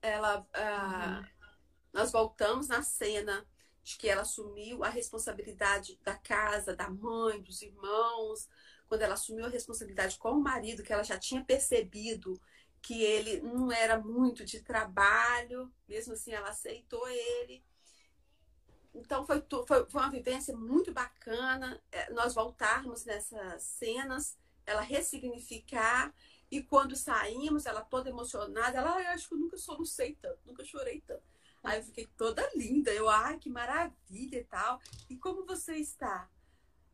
[0.01, 1.47] Ela, ah, uhum.
[1.93, 3.47] nós voltamos na cena
[3.83, 8.49] de que ela assumiu a responsabilidade da casa, da mãe, dos irmãos,
[8.87, 12.39] quando ela assumiu a responsabilidade com o marido, que ela já tinha percebido
[12.81, 17.63] que ele não era muito de trabalho, mesmo assim ela aceitou ele.
[18.93, 26.13] Então foi, foi, foi uma vivência muito bacana é, nós voltarmos nessas cenas, ela ressignificar.
[26.51, 30.63] E quando saímos, ela toda emocionada, ela, ah, acho que eu nunca solucei tanto, nunca
[30.63, 31.23] chorei tanto.
[31.63, 34.79] Aí eu fiquei toda linda, eu, ai, que maravilha e tal.
[35.09, 36.29] E como você está?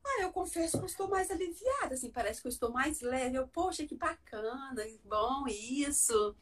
[0.05, 3.37] Ah, eu confesso que eu estou mais aliviada, assim, parece que eu estou mais leve.
[3.37, 6.35] Eu, poxa, que bacana, bom isso.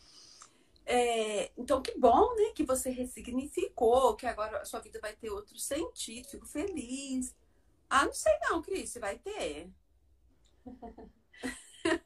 [0.87, 2.51] É, então, que bom, né?
[2.55, 6.27] Que você ressignificou, que agora a sua vida vai ter outro sentido.
[6.29, 7.35] Fico feliz.
[7.89, 9.69] Ah, não sei não, Cris, vai ter.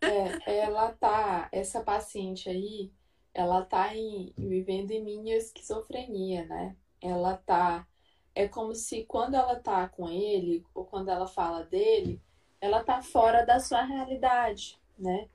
[0.03, 2.91] É, ela tá, essa paciente aí,
[3.33, 6.75] ela tá em, vivendo em minha esquizofrenia, né?
[7.01, 7.87] Ela tá,
[8.35, 12.21] é como se quando ela tá com ele, ou quando ela fala dele,
[12.59, 15.29] ela tá fora da sua realidade, né?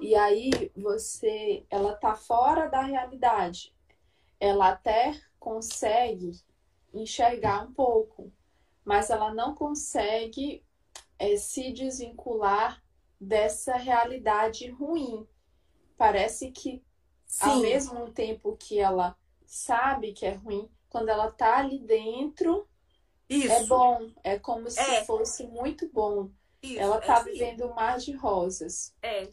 [0.00, 3.74] E aí você, ela tá fora da realidade.
[4.40, 6.32] Ela até consegue
[6.92, 8.32] enxergar um pouco,
[8.84, 10.64] mas ela não consegue
[11.18, 12.82] é, se desvincular
[13.20, 15.26] dessa realidade ruim.
[15.96, 16.82] Parece que
[17.24, 17.44] Sim.
[17.44, 22.68] ao mesmo tempo que ela sabe que é ruim, quando ela tá ali dentro,
[23.28, 23.52] é Isso.
[23.52, 24.10] é bom.
[24.22, 25.04] É como se é.
[25.04, 26.30] fosse muito bom.
[26.62, 28.94] Isso, ela tá é vivendo um mar de rosas.
[29.02, 29.28] É,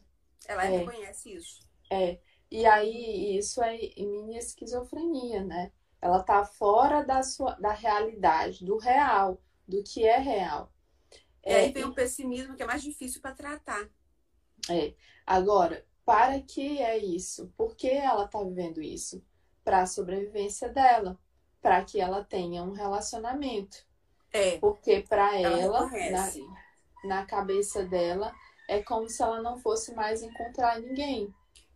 [0.47, 0.78] ela é.
[0.78, 1.67] reconhece isso.
[1.89, 2.19] É.
[2.52, 5.71] E aí, isso é mini esquizofrenia, né?
[6.02, 10.71] Ela tá fora da, sua, da realidade, do real, do que é real.
[11.45, 13.88] E aí é, vem o pessimismo que é mais difícil para tratar.
[14.69, 14.93] É.
[15.25, 17.54] Agora, para que é isso?
[17.56, 19.23] Por que ela tá vivendo isso?
[19.63, 21.19] Para a sobrevivência dela,
[21.62, 23.86] para que ela tenha um relacionamento.
[24.32, 24.58] É.
[24.58, 26.32] Porque para ela, ela na,
[27.04, 28.34] na cabeça dela,
[28.69, 31.34] é como se ela não fosse mais encontrar ninguém.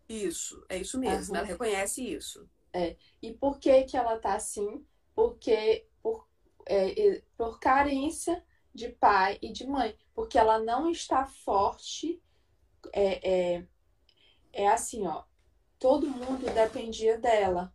[0.08, 1.34] Isso, é isso mesmo.
[1.34, 1.39] Uhum.
[1.39, 2.47] Ela reconhece isso.
[2.71, 2.95] É.
[3.19, 4.86] E por que que ela tá assim?
[5.15, 6.27] Porque por,
[6.67, 9.97] é, por carência de pai e de mãe.
[10.13, 12.21] Porque ela não está forte.
[12.93, 13.67] É, é,
[14.53, 15.23] é assim, ó.
[15.79, 17.73] Todo mundo dependia dela.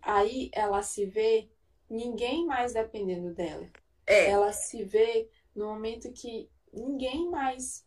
[0.00, 1.50] Aí ela se vê
[1.90, 3.68] ninguém mais dependendo dela.
[4.06, 4.30] É.
[4.30, 7.84] Ela se vê no momento que ninguém mais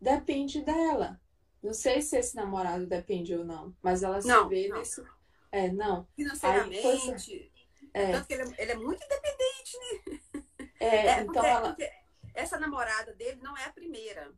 [0.00, 1.20] depende dela.
[1.62, 4.78] Não sei se esse namorado depende ou não, mas ela se não, vê não.
[4.78, 5.04] nesse.
[5.52, 6.06] É, não.
[6.16, 7.32] Financeiramente.
[7.32, 7.52] Aí,
[7.92, 8.12] é.
[8.12, 10.20] Tanto que ele é, ele é, muito independente, né?
[10.78, 11.76] É, é então ela...
[12.34, 14.32] essa namorada dele não é a primeira.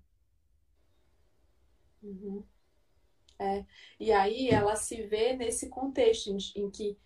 [2.02, 2.44] Uhum.
[3.38, 3.64] É.
[4.00, 6.98] E aí ela se vê nesse contexto em, em que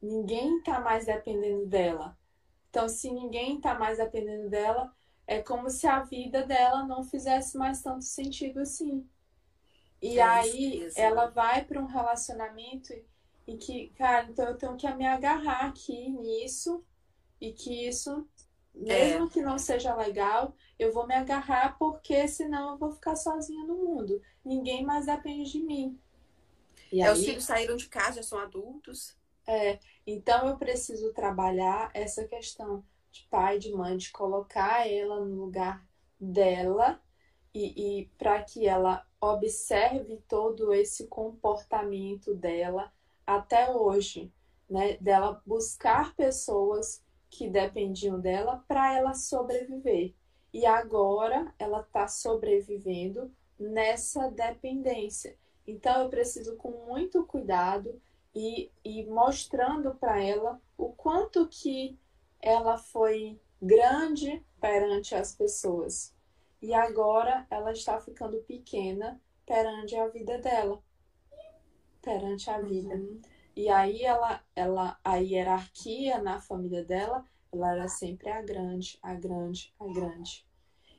[0.00, 2.16] ninguém tá mais dependendo dela.
[2.70, 4.94] Então, se ninguém tá mais dependendo dela,
[5.28, 9.06] é como se a vida dela não fizesse mais tanto sentido assim.
[10.00, 12.94] E é aí ela vai para um relacionamento
[13.46, 16.82] e que, cara, então eu tenho que me agarrar aqui nisso
[17.38, 18.26] e que isso,
[18.74, 19.28] mesmo é.
[19.28, 23.76] que não seja legal, eu vou me agarrar porque senão eu vou ficar sozinha no
[23.76, 24.22] mundo.
[24.42, 26.00] Ninguém mais depende de mim.
[26.90, 29.14] E é, aí, os filhos saíram de casa, já são adultos.
[29.46, 35.34] É, então eu preciso trabalhar essa questão de pai, de mãe, de colocar ela no
[35.34, 35.86] lugar
[36.20, 37.00] dela
[37.54, 42.92] e, e para que ela observe todo esse comportamento dela
[43.26, 44.32] até hoje,
[44.68, 44.96] né?
[44.98, 50.14] Dela buscar pessoas que dependiam dela para ela sobreviver.
[50.52, 55.36] E agora ela está sobrevivendo nessa dependência.
[55.66, 58.00] Então eu preciso com muito cuidado
[58.34, 61.98] e, e mostrando para ela o quanto que
[62.40, 66.14] ela foi grande perante as pessoas.
[66.60, 70.82] E agora ela está ficando pequena perante a vida dela.
[72.02, 72.94] Perante a vida.
[72.94, 73.20] Uhum.
[73.56, 79.14] E aí ela, ela, a hierarquia na família dela, ela era sempre a grande, a
[79.14, 80.46] grande, a grande.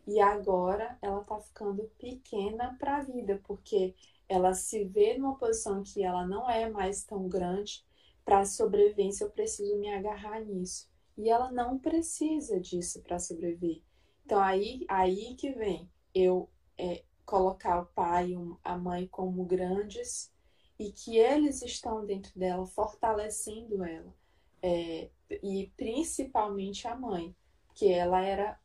[0.06, 3.96] E agora ela tá ficando pequena para a vida, porque
[4.28, 7.86] ela se vê numa posição que ela não é mais tão grande.
[8.26, 10.90] Para sobrevivência, eu preciso me agarrar nisso.
[11.20, 13.82] E ela não precisa disso para sobreviver.
[14.26, 20.32] Então, aí, aí que vem eu é, colocar o pai e a mãe como grandes
[20.80, 24.16] e que eles estão dentro dela, fortalecendo ela.
[24.64, 25.10] É,
[25.44, 27.36] e principalmente a mãe,
[27.76, 28.58] que ela era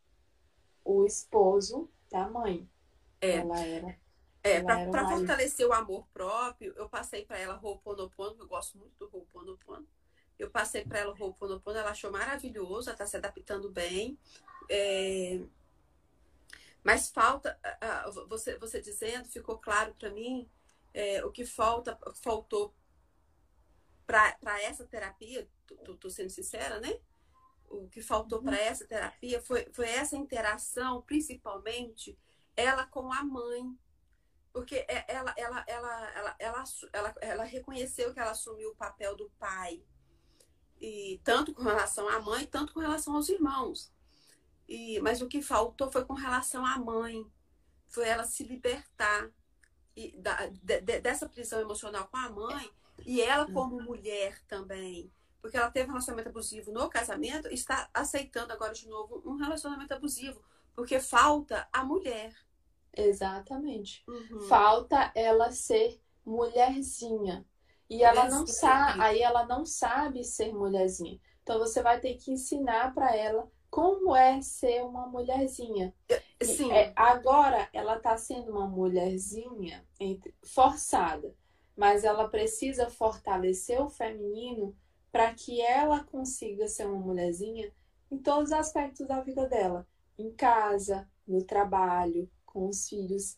[0.85, 2.71] o esposo da mãe.
[3.21, 3.39] É.
[3.39, 3.99] Ela era.
[4.45, 9.07] É, para fortalecer o amor próprio, eu passei para ela Ho'oponopono, eu gosto muito do
[9.07, 9.89] Ho'oponopono.
[10.39, 14.19] Eu passei para ela o Ho'oponopono, ela achou maravilhoso, ela está se adaptando bem.
[14.69, 15.41] É...
[16.83, 17.59] Mas falta,
[18.29, 20.49] você, você dizendo, ficou claro para mim
[20.93, 22.75] é, o que falta, faltou
[24.07, 25.49] para essa terapia,
[25.99, 27.01] tô, sendo sincera, né?
[27.69, 28.63] O que faltou para uhum.
[28.63, 32.17] essa terapia foi, foi essa interação, principalmente
[32.55, 33.77] ela com a mãe.
[34.53, 39.17] Porque é, ela, ela, ela, ela, ela, ela, ela reconheceu que ela assumiu o papel
[39.17, 39.83] do pai.
[40.87, 43.91] E tanto com relação à mãe, tanto com relação aos irmãos.
[44.69, 47.27] E, mas o que faltou foi com relação à mãe.
[47.89, 49.31] Foi ela se libertar
[49.97, 52.71] e, da, de, dessa prisão emocional com a mãe
[53.07, 55.11] e ela como mulher também.
[55.41, 59.37] Porque ela teve um relacionamento abusivo no casamento e está aceitando agora de novo um
[59.37, 60.43] relacionamento abusivo.
[60.75, 62.37] Porque falta a mulher.
[62.93, 64.05] Exatamente.
[64.07, 64.41] Uhum.
[64.43, 67.43] Falta ela ser mulherzinha.
[67.89, 71.21] E ela não sabe, aí ela não sabe ser mulherzinha.
[71.43, 75.95] Então você vai ter que ensinar para ela como é ser uma mulherzinha.
[76.41, 76.71] Sim.
[76.73, 79.85] É, agora ela está sendo uma mulherzinha
[80.43, 81.35] forçada,
[81.77, 84.77] mas ela precisa fortalecer o feminino
[85.11, 87.73] para que ela consiga ser uma mulherzinha
[88.11, 89.87] em todos os aspectos da vida dela,
[90.19, 93.37] em casa, no trabalho, com os filhos,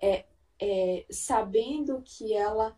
[0.00, 0.26] é,
[0.60, 2.76] é sabendo que ela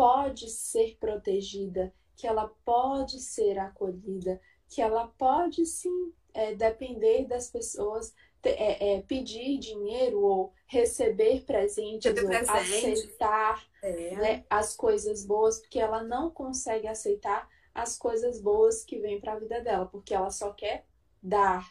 [0.00, 7.50] pode ser protegida, que ela pode ser acolhida, que ela pode sim é, depender das
[7.50, 12.92] pessoas, é, é, pedir dinheiro ou receber presentes ou presente.
[12.92, 14.16] aceitar é.
[14.16, 19.34] né, as coisas boas, porque ela não consegue aceitar as coisas boas que vêm para
[19.34, 20.86] a vida dela, porque ela só quer
[21.22, 21.70] dar,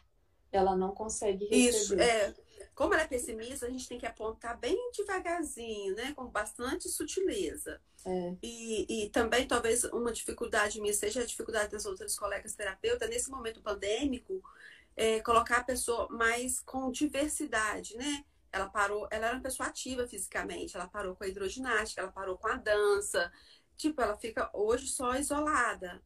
[0.52, 1.68] ela não consegue receber.
[1.68, 2.36] Isso, é.
[2.80, 6.14] Como ela é pessimista, a gente tem que apontar bem devagarzinho, né?
[6.14, 7.82] Com bastante sutileza.
[8.06, 8.38] É.
[8.42, 13.30] E, e também, talvez, uma dificuldade minha seja a dificuldade das outras colegas terapeutas, nesse
[13.30, 14.42] momento pandêmico,
[14.96, 18.24] é, colocar a pessoa mais com diversidade, né?
[18.50, 22.38] Ela parou, ela era uma pessoa ativa fisicamente, ela parou com a hidroginástica, ela parou
[22.38, 23.30] com a dança.
[23.76, 26.02] Tipo, ela fica hoje só isolada.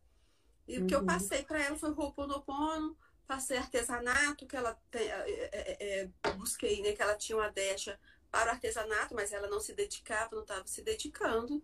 [0.67, 0.85] E uhum.
[0.85, 1.05] o que eu uhum.
[1.05, 2.97] passei para ela foi o Ho'oponopono,
[3.27, 7.99] passei artesanato, que ela tem, é, é, é, busquei, né, que ela tinha uma deixa
[8.31, 11.63] para o artesanato, mas ela não se dedicava, não estava se dedicando,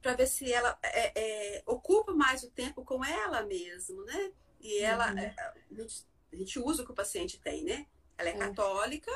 [0.00, 4.32] para ver se ela é, é, ocupa mais o tempo com ela mesmo, né?
[4.60, 5.18] E ela, uhum.
[5.18, 7.86] É, a, gente, a, gente, usa o que o paciente tem, né?
[8.18, 9.10] Ela é, católica,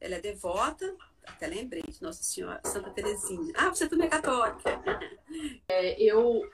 [0.00, 3.52] ela é devota, até lembrei de Nossa Senhora, Santa Teresinha.
[3.56, 4.80] Ah, você também é católica.
[5.98, 6.50] eu,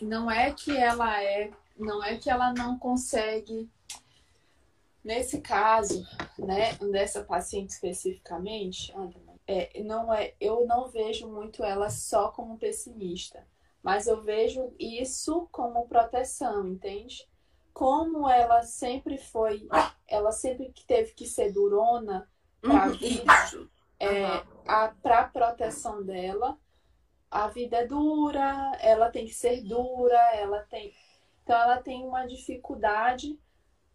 [0.00, 3.68] não é que ela é, não é que ela não consegue
[5.02, 6.06] Nesse caso,
[6.38, 8.92] né, dessa paciente especificamente,
[9.46, 13.46] é, não é, eu não vejo muito ela só como pessimista,
[13.82, 17.26] mas eu vejo isso como proteção, entende?
[17.72, 19.66] Como ela sempre foi,
[20.06, 22.28] ela sempre teve que ser durona
[22.60, 23.32] para uhum, vida,
[23.98, 24.42] é,
[25.02, 26.58] para proteção dela,
[27.30, 30.92] a vida é dura, ela tem que ser dura, ela tem,
[31.42, 33.38] então ela tem uma dificuldade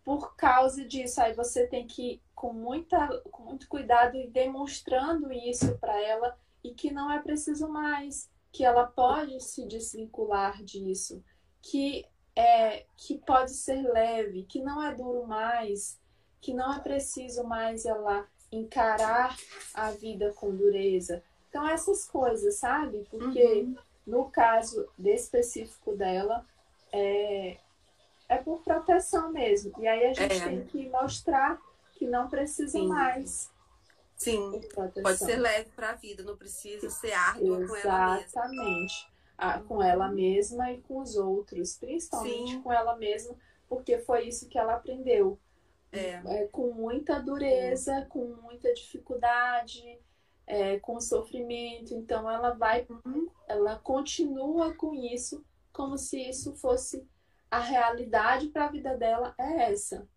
[0.05, 1.19] por causa disso.
[1.19, 6.73] Aí você tem que com muita com muito cuidado ir demonstrando isso para ela e
[6.73, 11.23] que não é preciso mais, que ela pode se desvincular disso,
[11.61, 15.99] que é que pode ser leve, que não é duro mais,
[16.39, 19.35] que não é preciso mais ela encarar
[19.73, 21.23] a vida com dureza.
[21.49, 23.07] Então essas coisas, sabe?
[23.09, 23.75] Porque uhum.
[24.05, 26.45] no caso específico dela,
[26.91, 27.57] é,
[28.27, 29.73] é por proteção mesmo.
[29.79, 30.39] E aí a gente é.
[30.39, 31.59] tem que mostrar
[31.93, 32.87] que não precisa Sim.
[32.87, 33.53] mais.
[34.15, 34.61] Sim,
[35.03, 38.25] pode ser leve para a vida, não precisa ser árdua com ela mesma.
[38.25, 39.15] Exatamente.
[39.37, 42.61] Ah, com ela mesma e com os outros, principalmente Sim.
[42.61, 43.35] com ela mesma,
[43.67, 45.37] porque foi isso que ela aprendeu.
[45.91, 46.21] É.
[46.25, 49.99] é com muita dureza, com muita dificuldade,
[50.47, 51.93] é, com sofrimento.
[51.93, 52.87] Então ela vai,
[53.47, 57.05] ela continua com isso como se isso fosse
[57.55, 60.07] a realidade para a vida dela é essa.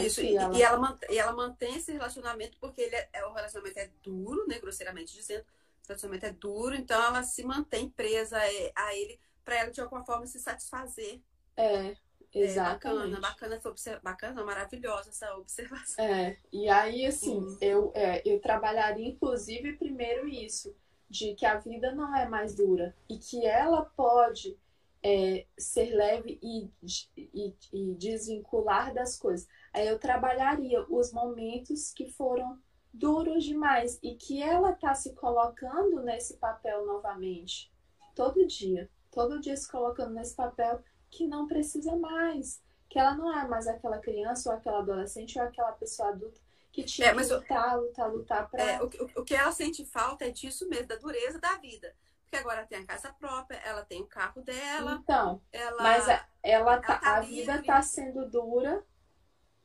[0.00, 0.56] Isso, e, ela...
[0.56, 4.46] E, ela e ela mantém esse relacionamento porque ele é, é, o relacionamento é duro,
[4.48, 4.58] né?
[4.58, 8.38] Grosseiramente dizendo, o relacionamento é duro, então ela se mantém presa
[8.74, 11.20] a ele para ela de alguma forma se satisfazer.
[11.56, 11.96] É,
[12.34, 13.16] exatamente.
[13.16, 13.60] É bacana, bacana,
[14.02, 16.04] bacana, maravilhosa essa observação.
[16.04, 20.74] É, e aí assim, eu, é, eu trabalharia inclusive primeiro isso,
[21.08, 24.58] de que a vida não é mais dura e que ela pode
[25.02, 26.70] é, ser leve e,
[27.16, 29.48] e, e desvincular das coisas.
[29.72, 32.58] Aí eu trabalharia os momentos que foram
[32.92, 37.72] duros demais e que ela tá se colocando nesse papel novamente,
[38.14, 43.32] todo dia, todo dia se colocando nesse papel que não precisa mais, que ela não
[43.38, 46.40] é mais aquela criança ou aquela adolescente ou aquela pessoa adulta
[46.72, 48.62] que tinha é, que lutar, lutar, lutar para.
[48.62, 51.92] É, o, o, o que ela sente falta é disso mesmo, da dureza da vida
[52.30, 55.00] porque agora ela tem a casa própria, ela tem o carro dela.
[55.02, 58.86] Então, ela, mas a, ela, tá, ela tá a vida está sendo dura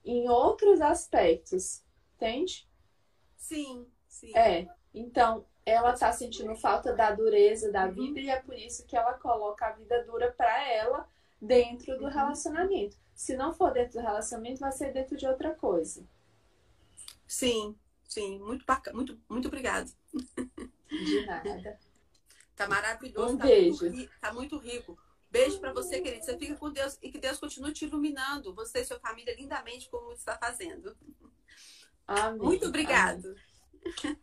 [0.04, 1.84] em outros aspectos,
[2.16, 2.68] entende?
[3.38, 4.36] Sim, sim.
[4.36, 7.94] É, então ela está sentindo falta da dureza da uhum.
[7.94, 11.08] vida e é por isso que ela coloca a vida dura para ela
[11.40, 12.10] dentro do uhum.
[12.10, 12.98] relacionamento.
[13.14, 16.04] Se não for dentro do relacionamento, vai ser dentro de outra coisa.
[17.28, 17.76] Sim,
[18.08, 19.90] sim, muito bacana, muito, muito obrigada.
[20.90, 21.80] De nada.
[22.56, 23.34] Tá maravilhoso.
[23.34, 23.86] Um tá beijo.
[23.90, 24.98] Muito, tá muito rico.
[25.30, 26.24] Beijo para você, querido.
[26.24, 29.90] Você fica com Deus e que Deus continue te iluminando, você e sua família, lindamente,
[29.90, 30.96] como está fazendo.
[32.08, 32.40] Amém.
[32.40, 33.36] Muito obrigado.
[34.04, 34.18] Amém.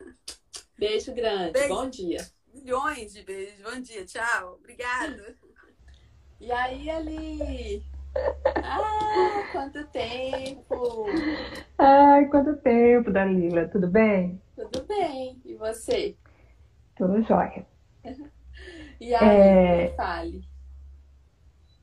[0.78, 1.52] Beijo grande.
[1.52, 1.68] Beijo.
[1.68, 2.26] Bom dia.
[2.52, 3.60] Milhões de beijos.
[3.60, 4.04] Bom dia.
[4.06, 4.54] Tchau.
[4.54, 5.22] Obrigado.
[6.40, 7.84] E aí, Ali?
[8.56, 11.06] Ah, quanto tempo!
[11.78, 13.68] Ai, quanto tempo, Dalila.
[13.68, 14.42] Tudo bem?
[14.56, 15.40] Tudo bem.
[15.44, 16.16] E você?
[16.96, 17.66] Tudo jóia.
[19.00, 19.94] E aí, é...
[19.96, 20.44] fale.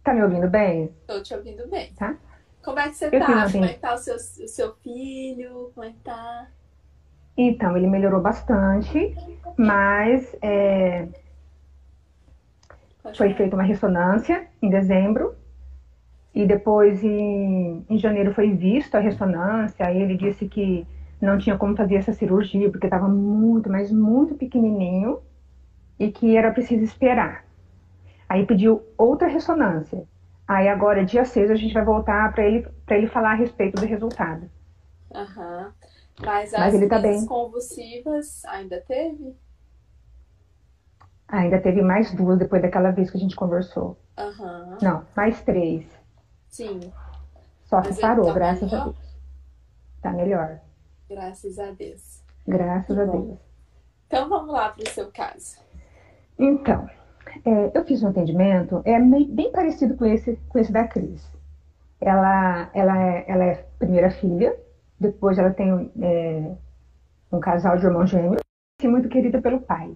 [0.03, 0.93] Tá me ouvindo bem?
[1.05, 1.93] Tô te ouvindo bem.
[1.93, 2.15] Tá?
[2.63, 3.51] Como é que você eu tá?
[3.51, 5.71] Como é que tá o seu, o seu filho?
[5.73, 6.47] Como é que tá?
[7.37, 9.15] Então, ele melhorou bastante,
[9.57, 11.07] mas é,
[13.15, 15.35] foi feita uma ressonância em dezembro.
[16.33, 19.85] E depois, em, em janeiro, foi visto a ressonância.
[19.85, 20.85] Aí ele disse que
[21.21, 25.19] não tinha como fazer essa cirurgia, porque estava muito, mas muito pequenininho.
[25.99, 27.45] E que era preciso esperar.
[28.27, 30.07] Aí pediu outra ressonância.
[30.47, 33.85] Aí agora, dia 6, a gente vai voltar para ele, ele falar a respeito do
[33.85, 34.49] resultado.
[35.13, 35.73] Aham.
[36.21, 37.25] Mas as Mas ele tá bem.
[37.25, 39.35] convulsivas ainda teve?
[41.27, 43.97] Ainda teve mais duas depois daquela vez que a gente conversou.
[44.17, 44.77] Uhum.
[44.81, 45.85] Não, mais três.
[46.49, 46.79] Sim.
[47.65, 48.81] Só que parou, tá graças melhor?
[48.81, 49.17] a Deus.
[50.01, 50.59] Tá melhor.
[51.07, 52.23] Graças a Deus.
[52.47, 53.37] Graças a Deus.
[54.07, 55.59] Então vamos lá para o seu caso.
[56.39, 56.89] Então,
[57.45, 61.29] é, eu fiz um atendimento, é bem parecido com esse, com esse da Cris.
[61.99, 64.55] Ela, ela, é, ela é primeira filha,
[64.97, 66.51] depois ela tem é,
[67.29, 68.41] um casal de irmãos gêmeos,
[68.81, 69.93] e muito querida pelo pai.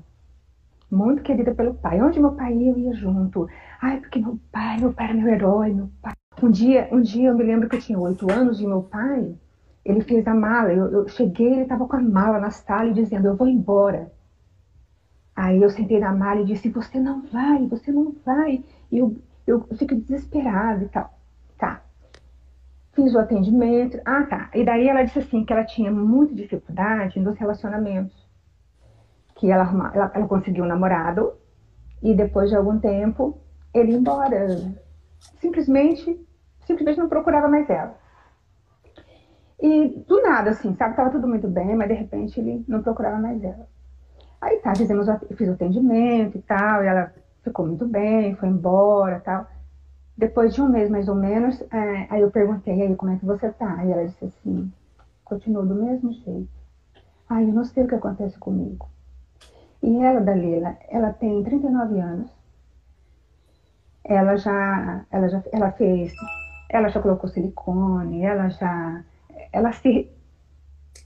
[0.92, 2.02] Muito querida pelo pai.
[2.02, 3.48] Onde meu pai eu ia junto.
[3.82, 6.14] Ai, porque meu pai, meu pai era meu herói, meu pai.
[6.42, 9.34] Um dia, um dia eu me lembro que eu tinha oito anos e meu pai,
[9.86, 10.74] ele fez a mala.
[10.74, 14.12] Eu, eu cheguei, ele estava com a mala na sala e dizendo, eu vou embora.
[15.36, 18.64] Aí eu sentei na mala e disse, você não vai, você não vai.
[18.92, 19.18] E eu,
[19.48, 21.18] eu fico desesperada e tal.
[21.58, 21.84] Tá
[22.94, 24.00] fiz o atendimento.
[24.06, 24.50] Ah, tá.
[24.54, 28.16] E daí ela disse assim que ela tinha muita dificuldade nos relacionamentos.
[29.36, 29.64] Que ela,
[29.94, 31.34] ela, ela conseguiu um namorado
[32.02, 33.38] e depois de algum tempo
[33.74, 34.74] ele ia embora.
[35.40, 36.20] Simplesmente,
[36.66, 37.98] simplesmente não procurava mais ela.
[39.62, 40.96] E do nada, assim, sabe?
[40.96, 43.68] Tava tudo muito bem, mas de repente ele não procurava mais ela.
[44.44, 49.22] Aí tá, fizemos, fiz o atendimento e tal, e ela ficou muito bem, foi embora
[49.22, 49.48] tal.
[50.18, 53.26] Depois de um mês, mais ou menos, é, aí eu perguntei, aí, como é que
[53.26, 53.84] você tá?
[53.86, 54.70] E ela disse assim,
[55.24, 56.50] continua do mesmo jeito.
[57.30, 58.90] Ai, eu não sei o que acontece comigo.
[59.82, 62.30] E ela, Dalila, ela tem 39 anos.
[64.04, 66.14] Ela já, ela já, ela fez,
[66.70, 69.04] ela já colocou silicone, ela já,
[69.54, 70.12] ela se,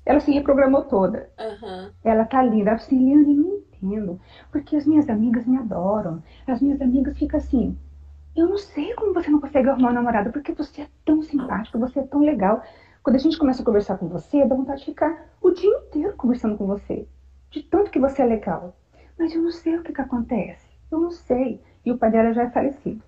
[0.05, 1.29] ela se reprogramou toda.
[1.39, 1.91] Uhum.
[2.03, 2.71] Ela tá linda.
[2.71, 4.21] Ela Liane, não entendo.
[4.51, 6.23] Porque as minhas amigas me adoram.
[6.47, 7.77] As minhas amigas ficam assim,
[8.38, 11.79] eu não sei como você não consegue arrumar um namorado, porque você é tão simpático,
[11.79, 12.61] você é tão legal.
[13.01, 16.15] Quando a gente começa a conversar com você, dá vontade de ficar o dia inteiro
[16.15, 17.07] conversando com você.
[17.49, 18.77] De tanto que você é legal.
[19.17, 20.67] Mas eu não sei o que, que acontece.
[20.91, 21.61] Eu não sei.
[21.83, 23.01] E o pai dela já é falecido.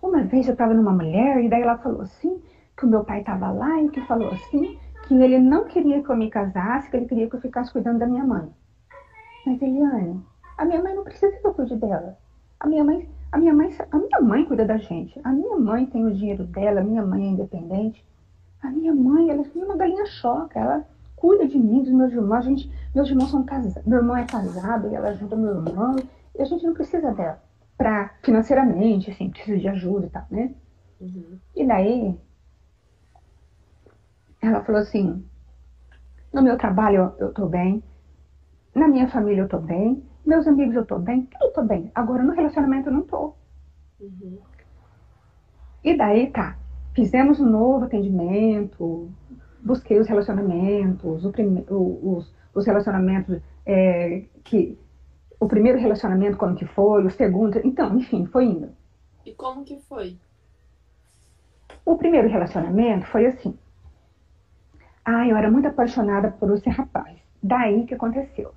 [0.00, 2.40] Uma vez eu estava numa mulher e daí ela falou assim,
[2.76, 4.78] que o meu pai estava lá e que falou assim,
[5.08, 7.98] que ele não queria que eu me casasse, que ele queria que eu ficasse cuidando
[7.98, 8.48] da minha mãe.
[9.46, 10.22] Mas Eliane,
[10.56, 12.16] a minha mãe não precisa que eu cuide dela.
[12.60, 15.20] A minha mãe a minha mãe, a minha mãe cuida da gente.
[15.22, 18.04] A minha mãe tem o dinheiro dela, a minha mãe é independente.
[18.62, 20.84] A minha mãe, ela é uma galinha choca, ela
[21.14, 22.38] cuida de mim, dos meus irmãos.
[22.38, 25.96] A gente, meus irmãos são casados, meu irmão é casado e ela ajuda meu irmão.
[26.36, 27.42] E a gente não precisa dela
[27.76, 30.54] para financeiramente, assim, precisa de ajuda e tal, né?
[31.00, 31.38] Uhum.
[31.54, 32.18] E daí,
[34.40, 35.24] ela falou assim:
[36.32, 37.82] no meu trabalho eu, tô bem,
[38.74, 41.90] na minha família eu tô bem, meus amigos eu tô bem, tudo tô bem.
[41.94, 43.34] Agora no relacionamento eu não tô.
[44.00, 44.38] Uhum.
[45.82, 46.56] E daí tá,
[46.94, 49.10] fizemos um novo atendimento,
[49.60, 54.78] busquei os relacionamentos, o prime, os, os relacionamentos é, que.
[55.40, 58.70] O primeiro relacionamento, como que foi, o segundo, então, enfim, foi indo.
[59.24, 60.18] E como que foi?
[61.84, 63.56] O primeiro relacionamento foi assim.
[65.10, 67.18] Ah, eu era muito apaixonada por esse rapaz.
[67.42, 68.52] Daí que aconteceu.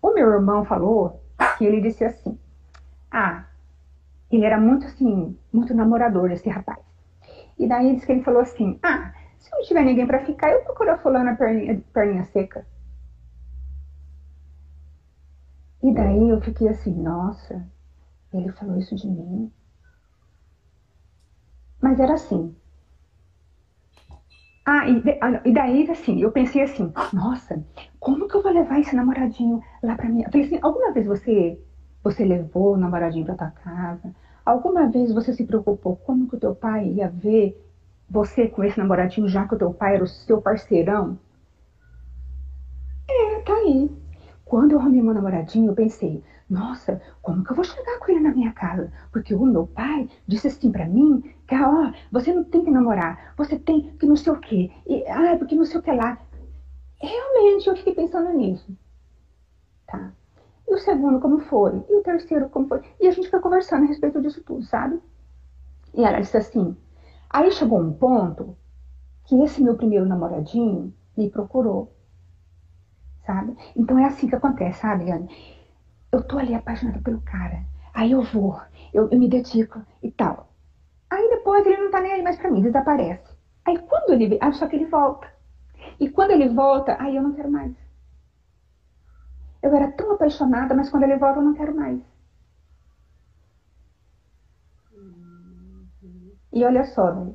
[0.00, 1.20] O meu irmão falou
[1.56, 2.38] que ele disse assim:
[3.10, 3.44] Ah,
[4.30, 6.78] ele era muito assim, muito namorador, esse rapaz.
[7.58, 10.62] E daí disse que ele falou assim: Ah, se não tiver ninguém para ficar, eu
[10.62, 12.64] procuro a fulana perninha, perninha seca.
[15.82, 17.68] E daí eu fiquei assim: Nossa,
[18.32, 19.52] ele falou isso de mim.
[21.80, 22.54] Mas era assim.
[24.70, 27.64] Ah, e, ah, e, daí, assim, eu pensei assim, nossa,
[27.98, 30.10] como que eu vou levar esse namoradinho lá pra?
[30.10, 31.58] Eu falei assim, alguma vez você,
[32.04, 34.14] você levou o namoradinho pra tua casa?
[34.44, 37.58] Alguma vez você se preocupou como que o teu pai ia ver
[38.10, 41.18] você com esse namoradinho, já que o teu pai era o seu parceirão?
[43.08, 43.90] É, tá aí.
[44.44, 48.20] Quando eu arrumei meu namoradinho, eu pensei, nossa, como que eu vou chegar com ele
[48.20, 48.90] na minha casa?
[49.12, 53.34] Porque o meu pai disse assim para mim, que, ó, você não tem que namorar,
[53.36, 56.18] você tem que não sei o quê, e, ah, porque não sei o que lá.
[57.00, 58.76] Realmente, eu fiquei pensando nisso.
[59.86, 60.12] Tá.
[60.66, 61.84] E o segundo, como foi?
[61.88, 62.82] E o terceiro, como foi?
[62.98, 65.00] E a gente foi conversando a respeito disso tudo, sabe?
[65.94, 66.76] E ela disse assim,
[67.28, 68.56] aí chegou um ponto
[69.24, 71.92] que esse meu primeiro namoradinho me procurou,
[73.26, 73.54] sabe?
[73.76, 75.28] Então é assim que acontece, sabe, Anne?
[76.12, 77.64] Eu tô ali apaixonada pelo cara.
[77.94, 78.60] Aí eu vou,
[78.92, 80.52] eu, eu me dedico e tal.
[81.10, 83.34] Aí depois ele não tá nem aí mais pra mim, desaparece.
[83.64, 84.38] Aí quando ele.
[84.40, 85.28] Ah, só que ele volta.
[85.98, 87.72] E quando ele volta, aí eu não quero mais.
[89.62, 92.00] Eu era tão apaixonada, mas quando ele volta eu não quero mais.
[96.52, 97.34] E olha só, né?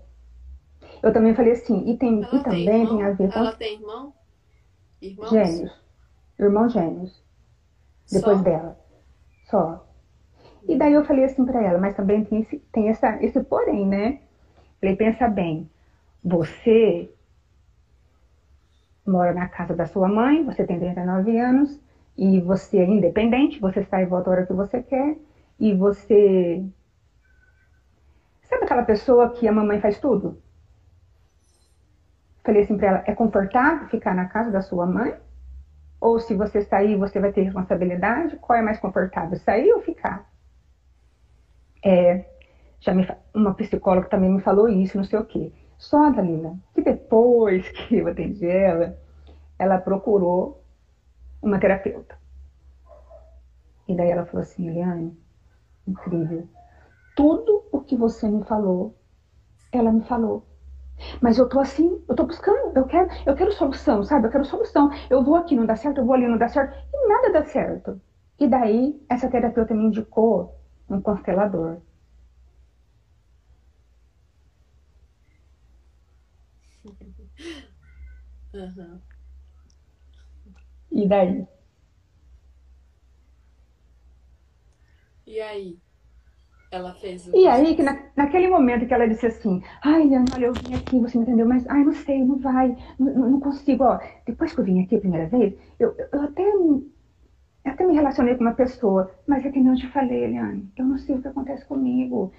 [1.03, 3.39] eu também falei assim, e, tem, e também tem, tem, a ver com.
[3.39, 4.13] Ela tem irmão?
[5.01, 5.30] Irmãos?
[5.30, 5.71] Gêmeos.
[6.39, 7.22] Irmãos gêmeos.
[8.14, 8.43] Depois Só?
[8.43, 8.78] dela.
[9.45, 9.88] Só.
[10.68, 13.86] E daí eu falei assim para ela, mas também tem, esse, tem essa, esse porém,
[13.86, 14.20] né?
[14.80, 15.70] Falei, pensa bem,
[16.24, 17.09] você
[19.05, 21.80] mora na casa da sua mãe, você tem 39 anos,
[22.18, 25.18] e você é independente, você sai e volta a hora que você quer,
[25.59, 26.64] e você.
[28.43, 30.41] Sabe aquela pessoa que a mamãe faz tudo?
[32.43, 35.14] Falei assim pra ela: é confortável ficar na casa da sua mãe?
[36.04, 38.36] Ou se você sair, você vai ter responsabilidade?
[38.36, 40.30] Qual é mais confortável, sair ou ficar?
[41.82, 42.26] É,
[42.82, 45.49] já me, uma psicóloga também me falou isso, não sei o quê.
[45.78, 48.99] Só, Dalila, que depois que eu atendi ela,
[49.58, 50.62] ela procurou
[51.41, 52.18] uma terapeuta.
[53.88, 55.18] E daí ela falou assim, Eliane,
[55.88, 56.45] incrível.
[57.16, 58.93] Tudo o que você me falou,
[59.72, 60.45] ela me falou.
[61.22, 64.28] Mas eu tô assim, eu tô buscando, eu quero, eu quero solução, sabe?
[64.28, 64.89] Eu quero solução.
[65.10, 67.44] Eu vou aqui, não dá certo, eu vou ali, não dá certo, e nada dá
[67.44, 68.00] certo.
[68.39, 70.56] E daí, essa terapeuta me indicou
[70.89, 71.80] um constelador.
[78.54, 79.02] Uhum.
[81.00, 81.34] E daí?
[85.26, 85.82] E aí?
[86.74, 87.36] Ela fez o.
[87.36, 90.74] E aí, que na, naquele momento que ela disse assim: Ai, Leandro, olha, eu vim
[90.74, 91.47] aqui, você me entendeu?
[91.47, 93.84] Mas, ai, não sei, não vai, não, não consigo.
[93.84, 96.43] Ó, depois que eu vim aqui a primeira vez, eu, eu até,
[97.65, 100.86] até me relacionei com uma pessoa, mas é que nem eu te falei, Eliane, eu
[100.86, 102.32] não sei o que acontece comigo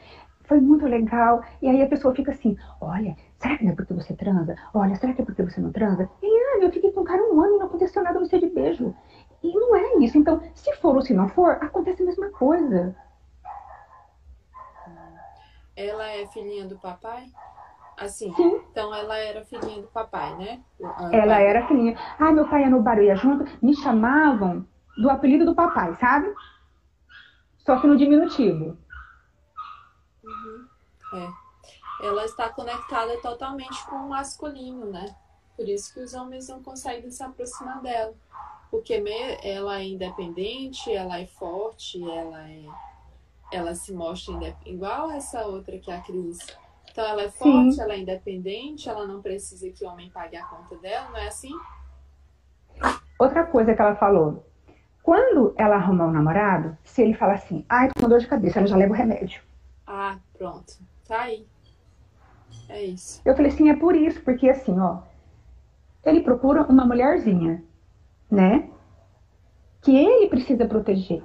[0.45, 1.43] foi muito legal.
[1.61, 4.55] E aí a pessoa fica assim, olha, será que não é porque você transa?
[4.73, 6.09] Olha, será que é porque você não transa?
[6.23, 8.49] E ah, eu fiquei com o cara um ano e não aconteceu nada, você de
[8.49, 8.95] beijo.
[9.43, 10.17] E não é isso.
[10.17, 12.95] Então, se for ou se não for, acontece a mesma coisa.
[15.77, 17.27] Ela é filhinha do papai?
[17.97, 18.61] Assim, Sim.
[18.71, 20.61] então ela era filhinha do papai, né?
[21.13, 21.97] ela era filhinha.
[22.19, 24.67] Ah, meu pai ia no bar, ia junto, me chamavam
[24.97, 26.33] do apelido do papai, sabe?
[27.59, 28.77] Só que no diminutivo.
[31.15, 32.07] É.
[32.07, 35.15] Ela está conectada totalmente com o masculino, né?
[35.57, 38.15] Por isso que os homens não conseguem se aproximar dela.
[38.71, 39.03] Porque
[39.43, 42.65] ela é independente, ela é forte, ela é.
[43.53, 46.39] Ela se mostra igual essa outra que é a Cris.
[46.91, 47.81] Então ela é forte, Sim.
[47.81, 51.27] ela é independente, ela não precisa que o homem pague a conta dela, não é
[51.27, 51.51] assim?
[53.19, 54.47] Outra coisa que ela falou.
[55.03, 58.59] Quando ela arrumar um namorado, se ele fala assim, ai, tô com dor de cabeça,
[58.59, 59.43] ela já leva o remédio.
[59.87, 60.79] Ah, pronto.
[61.07, 61.47] Tá aí.
[62.69, 63.21] É isso.
[63.25, 65.03] Eu falei assim, é por isso, porque assim, ó,
[66.05, 67.63] ele procura uma mulherzinha,
[68.31, 68.71] né?
[69.83, 71.23] Que ele precisa proteger.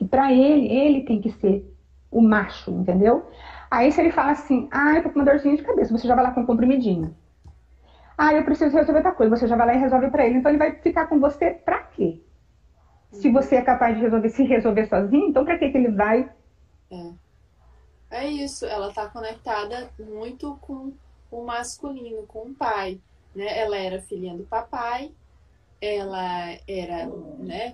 [0.00, 1.64] E para ele, ele tem que ser
[2.10, 3.30] o macho, entendeu?
[3.70, 6.14] Aí se ele fala assim, ah, eu tô com uma dorzinha de cabeça, você já
[6.14, 7.14] vai lá com um comprimidinho.
[8.16, 10.38] Ah, eu preciso resolver outra coisa, você já vai lá e resolve para ele.
[10.38, 12.20] Então ele vai ficar com você pra quê?
[13.12, 13.34] Se uhum.
[13.34, 16.28] você é capaz de resolver, se resolver sozinho, então pra que, que ele vai
[16.90, 17.12] é.
[18.10, 20.92] É isso, ela está conectada muito com
[21.30, 23.00] o masculino, com o pai.
[23.34, 23.58] Né?
[23.58, 25.12] Ela era filhinha do papai,
[25.80, 27.06] ela era
[27.38, 27.72] né,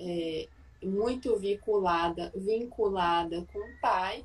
[0.00, 0.48] é,
[0.84, 4.24] muito vinculada, vinculada com o pai.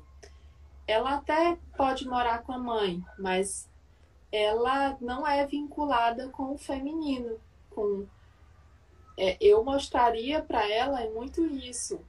[0.86, 3.68] Ela até pode morar com a mãe, mas
[4.32, 7.38] ela não é vinculada com o feminino.
[7.70, 8.06] Com,
[9.16, 12.00] é, eu mostraria para ela é muito isso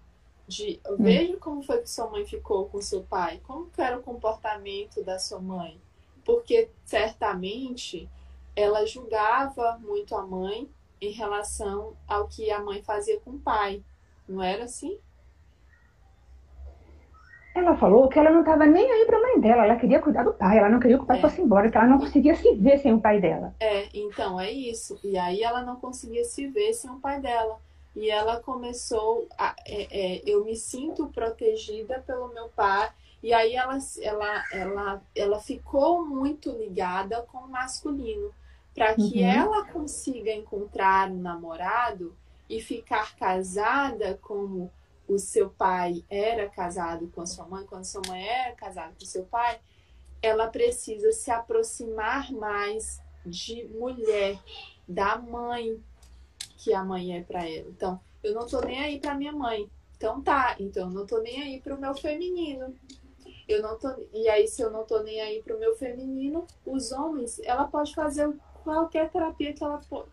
[0.47, 0.97] de hum.
[0.99, 5.01] veja como foi que sua mãe ficou com seu pai, como que era o comportamento
[5.03, 5.79] da sua mãe,
[6.25, 8.09] porque certamente
[8.55, 13.83] ela julgava muito a mãe em relação ao que a mãe fazia com o pai,
[14.27, 14.97] não era assim?
[17.53, 20.23] Ela falou que ela não estava nem aí para a mãe dela, ela queria cuidar
[20.23, 21.21] do pai, ela não queria que o pai é.
[21.21, 23.53] fosse embora, que ela não conseguia se ver sem o pai dela.
[23.59, 24.97] É, então é isso.
[25.03, 27.59] E aí ela não conseguia se ver sem o pai dela
[27.95, 32.89] e ela começou a, é, é, eu me sinto protegida pelo meu pai
[33.21, 38.31] e aí ela, ela, ela, ela ficou muito ligada com o masculino
[38.73, 39.29] para que uhum.
[39.29, 42.15] ela consiga encontrar um namorado
[42.51, 44.69] e ficar casada como
[45.07, 49.05] o seu pai era casado com a sua mãe, quando sua mãe era casada com
[49.05, 49.57] seu pai,
[50.21, 54.37] ela precisa se aproximar mais de mulher,
[54.85, 55.81] da mãe,
[56.57, 57.69] que a mãe é para ela.
[57.69, 59.69] Então, eu não tô nem aí pra minha mãe.
[59.95, 62.75] Então tá, então eu não tô nem aí pro meu feminino.
[63.47, 66.91] Eu não tô, e aí se eu não tô nem aí pro meu feminino, os
[66.91, 68.29] homens, ela pode fazer
[68.63, 70.07] qualquer terapia que ela for.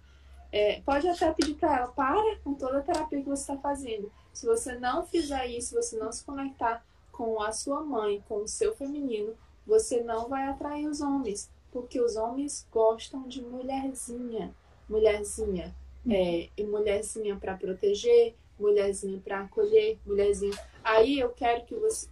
[0.51, 4.11] É, pode até pedir para ela, para com toda a terapia que você está fazendo.
[4.33, 8.43] Se você não fizer isso, se você não se conectar com a sua mãe, com
[8.43, 9.35] o seu feminino,
[9.67, 14.55] você não vai atrair os homens, porque os homens gostam de mulherzinha,
[14.89, 15.75] mulherzinha,
[16.09, 20.57] é, e mulherzinha para proteger, mulherzinha para acolher, mulherzinha.
[20.83, 22.09] Aí eu quero que você,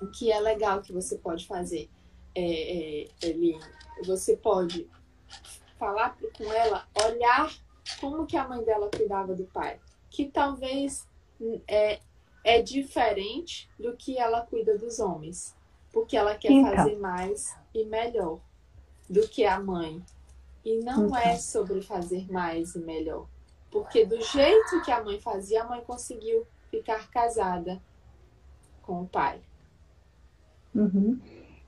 [0.00, 1.90] o que é legal que você pode fazer,
[2.34, 3.58] é, é, ele,
[4.04, 4.88] você pode
[5.80, 7.50] falar com ela, olhar
[7.98, 11.08] como que a mãe dela cuidava do pai, que talvez
[11.66, 11.98] é,
[12.44, 15.56] é diferente do que ela cuida dos homens.
[15.90, 16.76] Porque ela quer então.
[16.76, 18.38] fazer mais e melhor
[19.08, 20.00] do que a mãe.
[20.64, 21.16] E não então.
[21.16, 23.26] é sobre fazer mais e melhor.
[23.70, 27.80] Porque do jeito que a mãe fazia, a mãe conseguiu ficar casada
[28.82, 29.40] com o pai.
[30.74, 31.18] Uhum.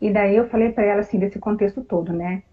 [0.00, 2.44] E daí eu falei para ela assim, desse contexto todo, né?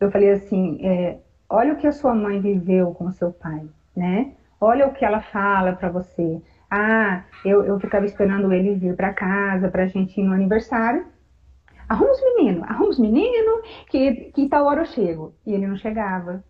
[0.00, 1.18] Eu falei assim, é,
[1.48, 3.62] olha o que a sua mãe viveu com seu pai,
[3.96, 4.32] né?
[4.60, 6.42] Olha o que ela fala para você.
[6.70, 11.06] Ah, eu, eu ficava esperando ele vir para casa pra gente ir no aniversário.
[11.88, 15.34] Arruma os meninos, arruma os meninos, que, que tal hora eu chego.
[15.46, 16.42] E ele não chegava,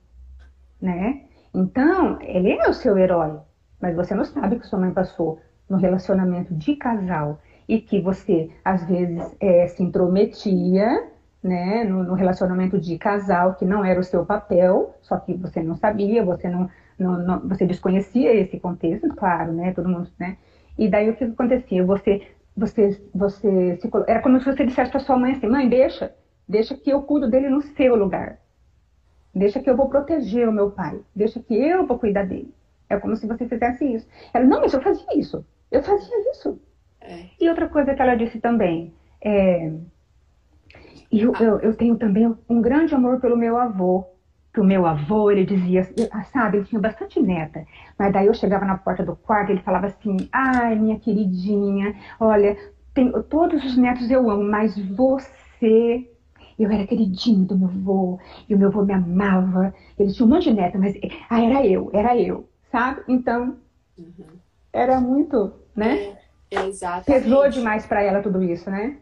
[0.81, 1.25] né?
[1.53, 3.39] Então, ele é o seu herói,
[3.81, 8.51] mas você não sabe que sua mãe passou no relacionamento de casal e que você,
[8.65, 11.09] às vezes, é, se intrometia
[11.45, 15.63] né, no, no, relacionamento de casal, que não era o seu papel, só que você
[15.63, 20.39] não sabia, você não, não, não, você desconhecia esse contexto, claro, né, todo mundo, né,
[20.79, 21.85] e daí o que acontecia?
[21.85, 22.23] Você
[22.57, 26.15] você, você se, era como se você dissesse para sua mãe assim, mãe, deixa,
[26.49, 28.39] deixa que eu cuido dele no seu lugar.
[29.35, 31.01] Deixa que eu vou proteger o meu pai.
[31.15, 32.55] Deixa que eu vou cuidar dele.
[32.89, 34.07] É como se você fizesse isso.
[34.33, 35.45] Ela, não, mas eu fazia isso.
[35.73, 36.61] Eu fazia isso.
[37.01, 37.25] É.
[37.41, 39.73] E outra coisa que ela disse também, é,
[41.21, 41.43] eu, ah.
[41.43, 44.07] eu, eu tenho também um grande amor pelo meu avô
[44.55, 45.83] que o meu avô, ele dizia,
[46.33, 47.67] sabe, ele tinha bastante neta,
[47.99, 52.57] mas daí eu chegava na porta do quarto, ele falava assim, ai, minha queridinha, olha,
[52.95, 56.09] tem, todos os netos eu amo, mas você,
[56.57, 60.31] eu era queridinho do meu avô, e o meu avô me amava, ele tinha um
[60.31, 60.95] monte de neta, mas,
[61.29, 63.03] ah, era eu, era eu, sabe?
[63.09, 63.57] Então,
[63.99, 64.39] uhum.
[64.73, 66.17] era muito, né?
[66.53, 67.25] É, exatamente.
[67.25, 68.99] Pesou demais para ela tudo isso, né?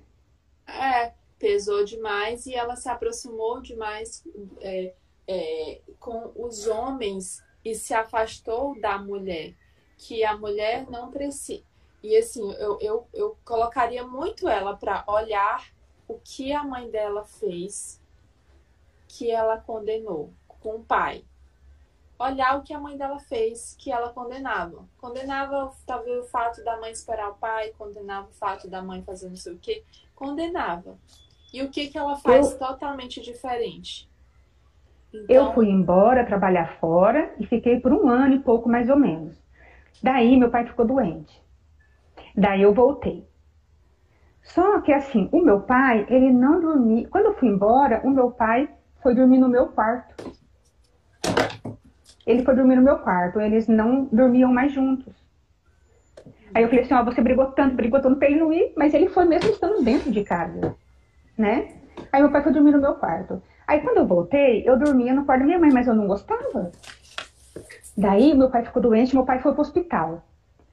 [0.66, 1.12] É,
[1.42, 4.24] pesou demais e ela se aproximou demais
[4.60, 4.94] é,
[5.26, 9.52] é, com os homens e se afastou da mulher,
[9.98, 11.64] que a mulher não precisa.
[12.00, 15.68] E assim, eu, eu, eu colocaria muito ela para olhar
[16.06, 18.00] o que a mãe dela fez,
[19.08, 21.24] que ela condenou com o pai.
[22.20, 24.88] Olhar o que a mãe dela fez, que ela condenava.
[24.96, 29.28] Condenava talvez o fato da mãe esperar o pai, condenava o fato da mãe fazer
[29.28, 29.84] não sei o quê,
[30.14, 30.96] condenava.
[31.52, 32.58] E o que, que ela faz eu...
[32.58, 34.10] totalmente diferente?
[35.12, 35.26] Então...
[35.28, 39.36] Eu fui embora trabalhar fora e fiquei por um ano e pouco mais ou menos.
[40.02, 41.42] Daí meu pai ficou doente.
[42.34, 43.26] Daí eu voltei.
[44.42, 47.06] Só que assim, o meu pai, ele não dormia.
[47.08, 48.68] Quando eu fui embora, o meu pai
[49.02, 50.32] foi dormir no meu quarto.
[52.26, 53.40] Ele foi dormir no meu quarto.
[53.40, 55.12] Eles não dormiam mais juntos.
[56.54, 58.92] Aí eu falei assim, ó, você brigou tanto, brigou tanto pra ele não ir, mas
[58.92, 60.76] ele foi mesmo estando dentro de casa,
[61.36, 61.68] né?
[62.12, 63.42] Aí meu pai foi dormir no meu quarto.
[63.66, 66.72] Aí quando eu voltei, eu dormia no quarto da minha mãe, mas eu não gostava.
[67.96, 70.24] Daí meu pai ficou doente, meu pai foi pro hospital.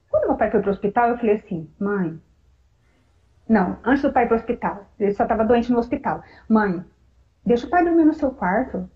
[0.10, 2.20] Quando meu pai foi pro hospital, eu falei assim, mãe.
[3.47, 4.86] Não, antes do pai ir pro hospital.
[4.99, 6.24] Ele só estava doente no hospital.
[6.47, 6.84] Mãe,
[7.45, 8.89] deixa o pai dormir no seu quarto.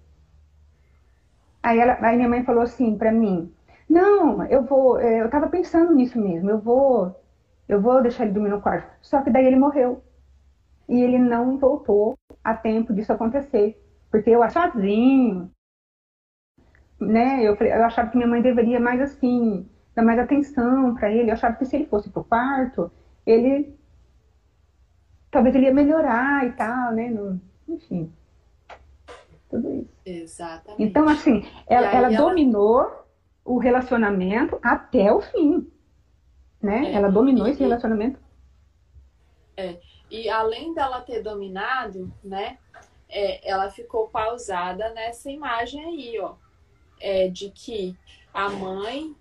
[1.61, 3.53] Aí, ela, aí minha mãe falou assim para mim,
[3.89, 7.16] não, eu vou, é, eu tava pensando nisso mesmo, eu vou,
[7.70, 8.91] eu vou deixar ele dormir no quarto.
[9.01, 10.03] Só que daí ele morreu.
[10.88, 13.81] E ele não voltou a tempo disso acontecer.
[14.11, 15.49] Porque eu sozinho,
[16.99, 17.41] né?
[17.43, 21.29] Eu, eu achava que minha mãe deveria mais assim, dar mais atenção para ele.
[21.29, 22.91] Eu achava que se ele fosse pro quarto,
[23.25, 23.75] ele
[25.31, 27.09] talvez ele ia melhorar e tal, né?
[27.09, 28.13] No, enfim.
[29.49, 29.93] Tudo isso.
[30.05, 30.84] Exatamente.
[30.84, 33.05] Então, assim, ela, ela, ela, dominou
[33.43, 35.67] o relacionamento até o fim.
[36.61, 36.91] Né?
[36.91, 38.19] É, ela dominou e, esse relacionamento.
[39.57, 39.79] É.
[40.14, 42.57] E além dela ter dominado, né?
[43.14, 46.34] é, ela ficou pausada nessa imagem aí, ó,
[46.99, 47.95] é, de que
[48.34, 49.16] a mãe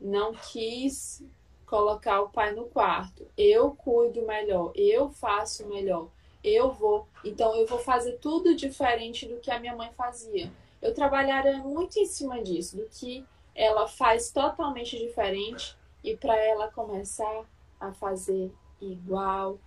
[0.00, 1.24] não quis
[1.64, 3.24] colocar o pai no quarto.
[3.38, 6.08] Eu cuido melhor, eu faço melhor,
[6.42, 7.06] eu vou.
[7.24, 10.50] Então eu vou fazer tudo diferente do que a minha mãe fazia.
[10.82, 16.72] Eu trabalharia muito em cima disso, do que ela faz totalmente diferente e para ela
[16.72, 17.44] começar
[17.78, 18.50] a fazer
[18.80, 19.60] igual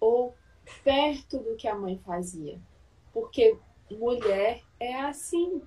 [0.00, 0.36] ou
[0.84, 2.60] perto do que a mãe fazia.
[3.12, 3.56] Porque
[3.90, 5.62] mulher é assim.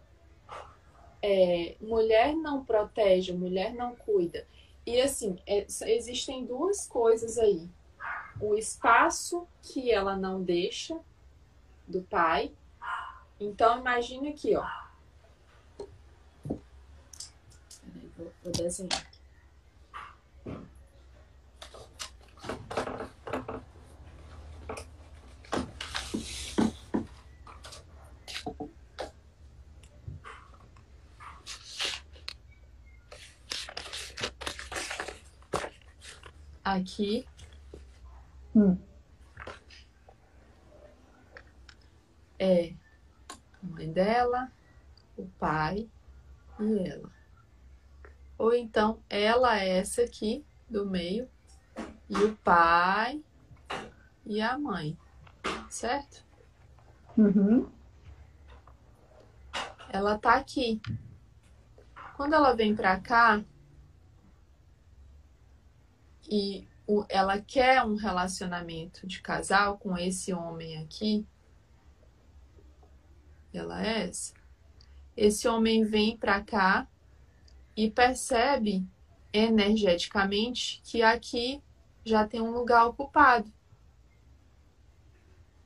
[1.22, 4.48] É, mulher não protege, mulher não cuida.
[4.86, 7.70] E assim, é, existem duas coisas aí.
[8.40, 11.00] O espaço que ela não deixa
[11.88, 12.52] do pai.
[13.40, 14.66] Então, imagine aqui, ó.
[16.58, 19.12] Peraí, vou, vou desenhar.
[36.76, 37.28] Aqui.
[38.56, 38.78] Hum.
[42.38, 42.74] É
[43.30, 44.52] a mãe dela,
[45.16, 45.90] o pai
[46.60, 47.12] e ela.
[48.38, 51.30] Ou então ela é essa aqui do meio
[52.10, 53.24] e o pai
[54.26, 54.98] e a mãe,
[55.70, 56.26] certo?
[57.18, 57.70] Uhum.
[59.90, 60.82] Ela tá aqui.
[62.16, 63.44] Quando ela vem pra cá,
[66.32, 71.28] e o, ela quer um relacionamento de casal com esse homem aqui,
[73.54, 74.34] ela é essa.
[75.16, 76.88] Esse homem vem para cá
[77.76, 78.88] e percebe
[79.34, 81.62] energeticamente que aqui
[82.06, 83.52] já tem um lugar ocupado,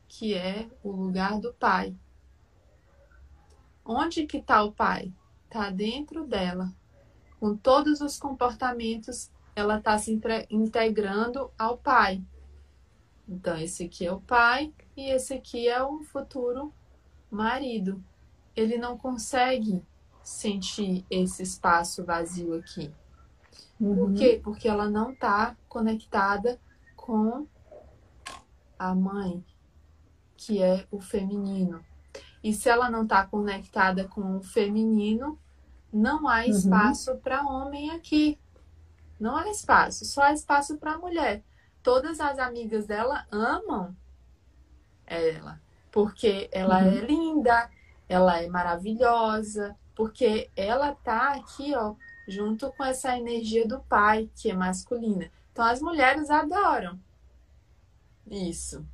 [0.08, 1.96] que é o lugar do pai.
[3.86, 5.14] Onde que está o pai?
[5.46, 6.74] Está dentro dela,
[7.40, 12.22] com todos os comportamentos ela está se integrando ao pai.
[13.28, 16.74] Então, esse aqui é o pai e esse aqui é o futuro
[17.32, 18.04] marido.
[18.56, 19.82] Ele não consegue
[20.22, 22.92] sentir esse espaço vazio aqui.
[23.80, 23.96] Uhum.
[23.96, 24.40] Por quê?
[24.44, 26.60] Porque ela não está conectada
[26.96, 27.48] com
[28.78, 29.44] a mãe,
[30.36, 31.84] que é o feminino.
[32.44, 35.40] E se ela não está conectada com o feminino,
[35.92, 36.50] não há uhum.
[36.50, 37.20] espaço uhum.
[37.20, 38.38] para homem aqui.
[39.20, 41.44] Não há espaço, só há espaço para a mulher.
[41.82, 43.96] Todas as amigas dela amam
[45.06, 45.62] ela,
[45.92, 46.90] porque ela uhum.
[46.90, 47.70] é linda,
[48.10, 51.96] ela é maravilhosa, porque ela tá aqui, ó,
[52.28, 55.32] junto com essa energia do pai, que é masculina.
[55.52, 57.00] Então as mulheres adoram
[58.30, 58.86] isso.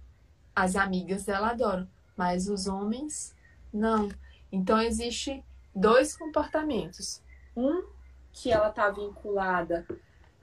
[0.55, 3.35] As amigas dela adoram, mas os homens
[3.73, 4.09] não.
[4.51, 5.43] Então existe
[5.73, 7.21] dois comportamentos.
[7.55, 7.83] Um
[8.33, 9.85] que ela tá vinculada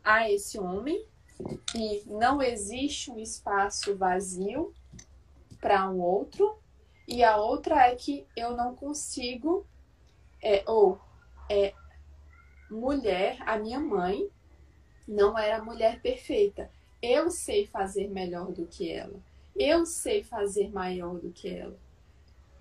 [0.08, 1.04] a esse homem
[1.76, 4.72] e não existe um espaço vazio
[5.60, 6.58] para um outro.
[7.06, 9.66] E a outra é que eu não consigo,
[10.42, 10.98] é, ou
[11.50, 11.74] é,
[12.70, 14.30] mulher, a minha mãe
[15.06, 16.70] não era mulher perfeita.
[17.02, 19.20] Eu sei fazer melhor do que ela.
[19.54, 21.76] Eu sei fazer maior do que ela.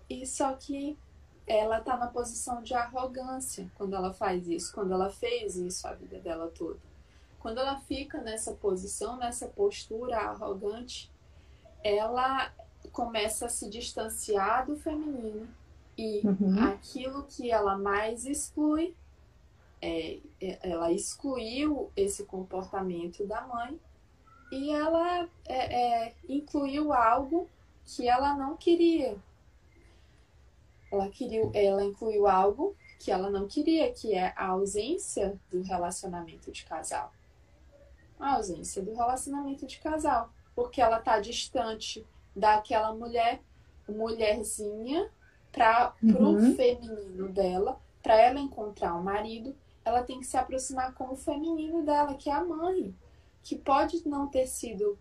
[0.09, 0.97] E só que
[1.45, 5.93] ela tá na posição de arrogância quando ela faz isso, quando ela fez isso a
[5.93, 6.86] vida dela toda.
[7.47, 11.09] Quando ela fica nessa posição, nessa postura arrogante,
[11.81, 12.53] ela
[12.91, 15.47] começa a se distanciar do feminino
[15.97, 16.61] e uhum.
[16.65, 18.93] aquilo que ela mais exclui,
[19.81, 23.79] é, é, ela excluiu esse comportamento da mãe
[24.51, 27.47] e ela é, é, incluiu algo
[27.85, 29.15] que ela não queria.
[30.91, 36.51] Ela, queria, ela incluiu algo que ela não queria, que é a ausência do relacionamento
[36.51, 37.13] de casal
[38.19, 42.05] a ausência do relacionamento de casal, porque ela está distante
[42.35, 43.41] daquela mulher,
[43.87, 45.09] mulherzinha,
[45.51, 46.35] para uhum.
[46.35, 51.13] o feminino dela, para ela encontrar o um marido, ela tem que se aproximar com
[51.13, 52.93] o feminino dela, que é a mãe,
[53.41, 54.97] que pode não ter sido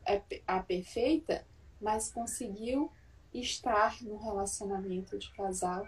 [0.47, 1.45] a perfeita,
[1.81, 2.91] mas conseguiu
[3.35, 5.87] estar no relacionamento de casal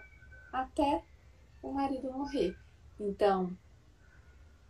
[0.51, 1.03] até
[1.63, 2.55] o marido morrer.
[2.99, 3.57] Então,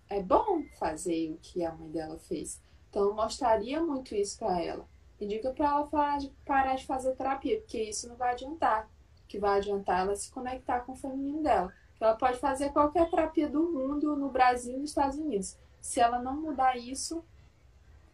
[0.10, 2.60] é bom fazer o que a mãe dela fez.
[2.90, 4.86] Então, mostraria muito isso para ela.
[5.20, 8.90] E diga para ela parar de, parar de fazer terapia, porque isso não vai adiantar.
[9.24, 11.72] O que vai adiantar é ela se conectar com o feminino dela.
[12.00, 15.58] Ela pode fazer qualquer terapia do mundo, no Brasil e nos Estados Unidos.
[15.80, 17.24] Se ela não mudar isso,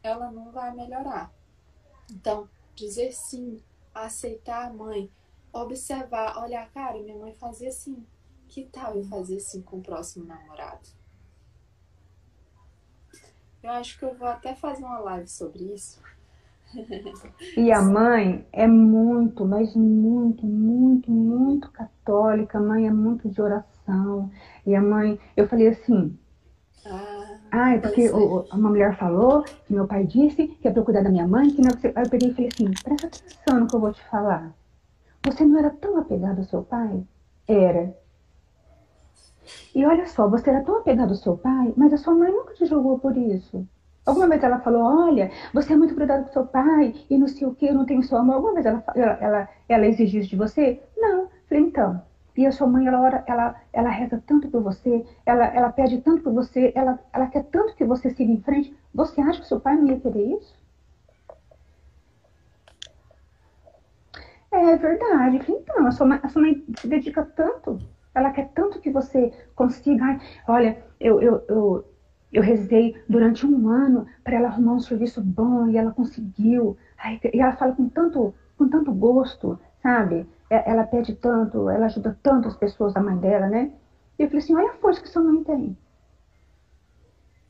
[0.04, 1.32] ela não vai melhorar.
[2.12, 5.10] Então, dizer sim, aceitar a mãe,
[5.54, 8.06] observar, olhar, cara, minha mãe fazia assim.
[8.48, 10.88] Que tal eu fazer assim com o próximo namorado?
[13.66, 16.00] Eu acho que eu vou até fazer uma live sobre isso.
[17.58, 22.60] E a mãe é muito, mas muito, muito, muito católica.
[22.60, 24.30] A mãe é muito de oração.
[24.68, 26.16] E a mãe, eu falei assim:
[27.52, 30.86] Ah, é porque o, uma mulher falou que meu pai disse que é pra eu
[30.86, 33.60] cuidar da minha mãe, que não é Aí eu peguei e falei assim, presta atenção
[33.62, 34.54] no que eu vou te falar.
[35.26, 37.04] Você não era tão apegado ao seu pai?
[37.48, 37.98] Era.
[39.74, 42.54] E olha só, você era tão apegado ao seu pai, mas a sua mãe nunca
[42.54, 43.68] te julgou por isso.
[44.06, 47.48] Alguma vez ela falou, olha, você é muito cuidado com seu pai e não sei
[47.48, 48.36] o que, eu não tenho seu amor.
[48.36, 50.80] Alguma vez ela, ela, ela, ela exigiu isso de você?
[50.96, 51.28] Não.
[51.48, 52.02] Falei, então,
[52.38, 56.02] e a sua mãe, ela, ora, ela, ela reza tanto por você, ela, ela pede
[56.02, 58.76] tanto por você, ela, ela quer tanto que você siga em frente.
[58.94, 60.54] Você acha que seu pai não ia querer isso?
[64.52, 65.42] É verdade.
[65.50, 67.80] Então, a sua, mãe, a sua mãe se dedica tanto,
[68.16, 70.20] ela quer tanto que você consiga.
[70.48, 71.86] Olha, eu, eu, eu,
[72.32, 76.78] eu rezei durante um ano para ela arrumar um serviço bom e ela conseguiu.
[77.34, 80.26] e ela fala com tanto, com tanto gosto, sabe?
[80.50, 83.74] É, ela pede tanto, ela ajuda tanto as pessoas, a mãe dela, né?
[84.18, 85.78] E eu falei assim, olha a força que sua mãe tem.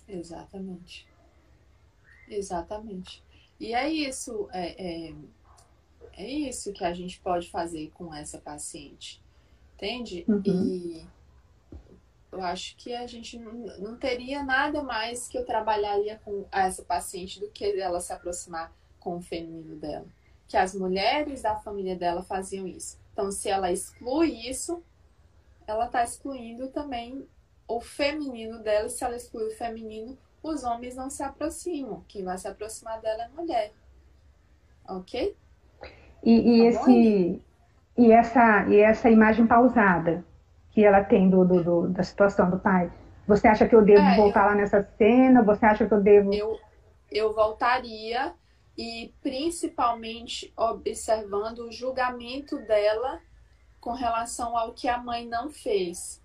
[0.08, 1.08] Exatamente.
[2.28, 3.24] Exatamente.
[3.60, 5.16] E é isso, é, é,
[6.18, 9.25] é isso que a gente pode fazer com essa paciente.
[9.76, 10.26] Entende?
[10.28, 10.42] Uhum.
[10.46, 11.06] E
[12.32, 17.40] eu acho que a gente não, teria nada mais que eu trabalharia com essa paciente
[17.40, 20.08] do que ela se aproximar com o feminino dela
[20.48, 23.00] que as mulheres da família dela faziam isso.
[23.12, 24.84] Então, se ela exclui isso,
[25.66, 27.28] ela está excluindo também
[27.68, 28.90] o feminino dela.
[28.90, 32.04] Se ela exclui o feminino, os homens não se aproximam.
[32.08, 33.74] Quem vai se aproximar dela é mulher.
[34.88, 35.36] Ok?
[36.24, 37.42] E, e tá esse,
[37.98, 40.24] e, essa, e essa imagem pausada
[40.72, 42.92] que ela tem do, do, do, da situação do pai,
[43.28, 45.42] você acha que eu devo é, voltar eu, lá nessa cena?
[45.44, 46.34] Você acha que eu devo.
[46.34, 46.60] Eu,
[47.12, 48.34] eu voltaria
[48.78, 53.22] e principalmente observando o julgamento dela
[53.80, 56.22] com relação ao que a mãe não fez.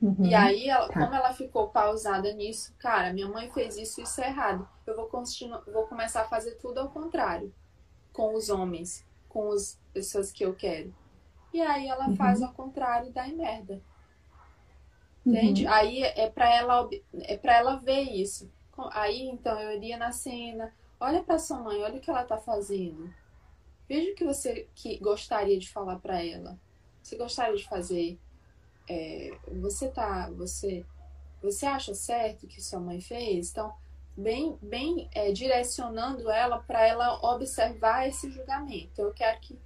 [0.00, 1.00] Uhum, e aí, ela, tá.
[1.00, 4.68] como ela ficou pausada nisso, cara, minha mãe fez isso, isso é errado.
[4.86, 7.52] Eu vou, continuar, vou começar a fazer tudo ao contrário
[8.12, 10.94] com os homens, com as pessoas que eu quero.
[11.52, 12.16] E aí ela uhum.
[12.16, 13.80] faz ao contrário e dá em merda.
[15.24, 15.64] Entende?
[15.64, 15.72] Uhum.
[15.72, 16.88] Aí é para ela
[17.22, 18.50] é para ela ver isso.
[18.92, 22.38] Aí então eu iria na cena, Olha para sua mãe, olha o que ela está
[22.38, 23.12] fazendo.
[23.88, 26.58] Veja o que você que gostaria de falar para ela.
[27.02, 28.18] Você gostaria de fazer?
[28.88, 30.84] É, você tá, você,
[31.42, 33.50] você acha certo o que sua mãe fez?
[33.50, 33.74] Então,
[34.16, 39.00] bem, bem é, direcionando ela para ela observar esse julgamento.
[39.00, 39.58] Eu quero que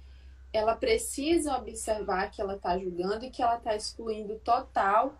[0.53, 5.13] ela precisa observar que ela está julgando e que ela está excluindo total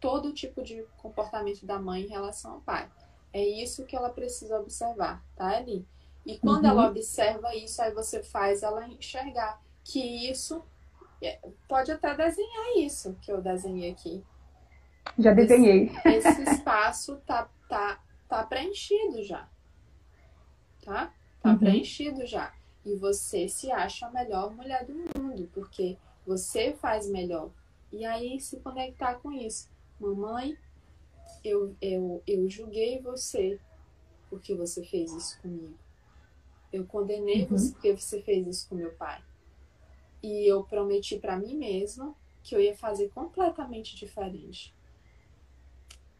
[0.00, 2.88] todo tipo de comportamento da mãe em relação ao pai.
[3.32, 5.86] É isso que ela precisa observar, tá ali.
[6.24, 6.70] E quando uhum.
[6.70, 10.62] ela observa isso, aí você faz ela enxergar que isso
[11.22, 14.24] é, pode até desenhar isso que eu desenhei aqui.
[15.18, 15.90] Já desenhei.
[16.04, 19.48] Esse, esse espaço tá, tá, tá preenchido já.
[20.84, 21.12] Tá?
[21.40, 21.58] Tá uhum.
[21.58, 22.52] preenchido já.
[22.88, 27.50] E você se acha a melhor mulher do mundo, porque você faz melhor.
[27.92, 29.68] E aí se conectar com isso.
[30.00, 30.56] Mamãe,
[31.44, 33.60] eu, eu, eu julguei você
[34.30, 35.76] porque você fez isso comigo.
[36.72, 37.48] Eu condenei uhum.
[37.48, 39.22] você porque você fez isso com meu pai.
[40.22, 44.74] E eu prometi para mim mesma que eu ia fazer completamente diferente.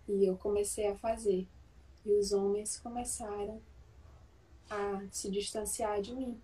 [0.07, 1.49] E eu comecei a fazer.
[2.05, 3.59] E os homens começaram
[4.69, 6.39] a se distanciar de mim.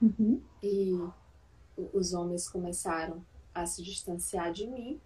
[0.00, 0.42] Uhum.
[0.62, 0.92] E
[1.92, 3.24] os homens começaram
[3.54, 5.00] a se distanciar de mim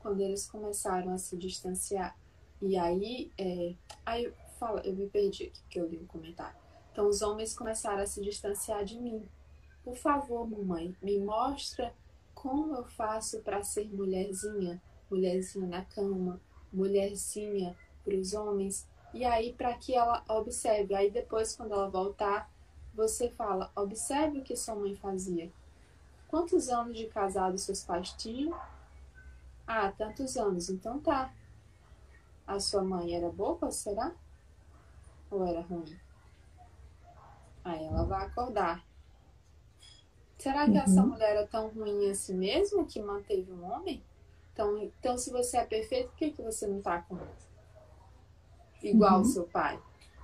[0.00, 2.16] quando eles começaram a se distanciar.
[2.62, 6.56] E aí, é, aí fala, eu me perdi aqui que eu li um comentário.
[6.92, 9.28] Então os homens começaram a se distanciar de mim.
[9.84, 11.92] Por favor, mamãe, me mostra
[12.34, 16.40] como eu faço para ser mulherzinha, mulherzinha na cama,
[16.72, 18.88] mulherzinha para os homens.
[19.12, 20.94] E aí para que ela observe.
[20.94, 22.50] Aí depois quando ela voltar,
[22.96, 25.52] você fala: observe o que sua mãe fazia.
[26.28, 28.58] Quantos anos de casado seus pais tinham?
[29.66, 30.70] Ah, tantos anos.
[30.70, 31.32] Então tá.
[32.46, 34.12] A sua mãe era boa, será?
[35.30, 35.98] Ou era ruim?
[37.64, 38.84] Aí ela vai acordar.
[40.38, 40.78] Será que uhum.
[40.78, 44.02] essa mulher era tão ruim assim mesmo que manteve um homem?
[44.52, 47.18] Então, então se você é perfeito, por que, que você não tá com
[48.82, 49.18] igual uhum.
[49.18, 49.80] ao seu pai?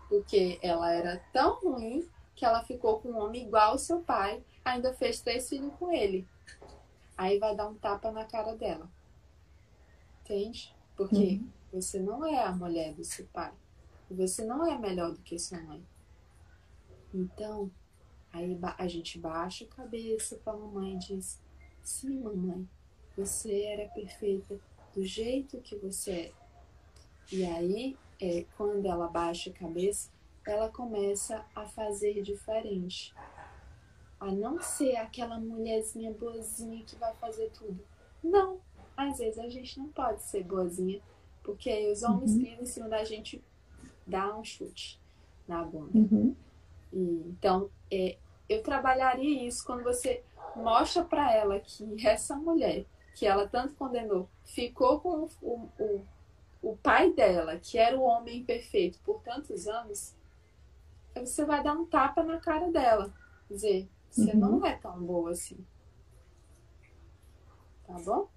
[0.09, 4.43] Porque ela era tão ruim que ela ficou com um homem igual ao seu pai,
[4.65, 6.27] ainda fez três filhos com ele.
[7.17, 8.89] Aí vai dar um tapa na cara dela.
[10.21, 10.75] Entende?
[10.97, 11.49] Porque uhum.
[11.73, 13.53] você não é a mulher do seu pai.
[14.11, 15.83] Você não é melhor do que sua mãe.
[17.15, 17.71] Então,
[18.33, 21.41] aí a gente baixa a cabeça para a mamãe e diz:
[21.83, 22.69] Sim, mamãe,
[23.17, 24.59] você era perfeita
[24.95, 26.33] do jeito que você é.
[27.31, 30.11] E aí, é, quando ela baixa a cabeça,
[30.47, 33.15] ela começa a fazer diferente.
[34.19, 37.79] A não ser aquela mulherzinha boazinha que vai fazer tudo.
[38.23, 38.61] Não,
[38.97, 41.01] às vezes a gente não pode ser boazinha,
[41.43, 42.57] porque aí os homens uhum.
[42.61, 43.43] em cima da gente
[44.07, 45.01] dá um chute
[45.47, 45.99] na bunda.
[45.99, 46.37] Uhum.
[46.93, 48.17] E, então, é,
[48.49, 50.23] eu trabalharia isso quando você
[50.55, 52.85] mostra para ela que essa mulher
[53.15, 56.07] que ela tanto condenou ficou com o, o,
[56.63, 60.15] o pai dela, que era o homem perfeito por tantos anos,
[61.15, 63.13] você vai dar um tapa na cara dela.
[63.51, 64.39] Dizer, você uhum.
[64.39, 65.65] não é tão boa assim.
[67.87, 68.29] Tá bom?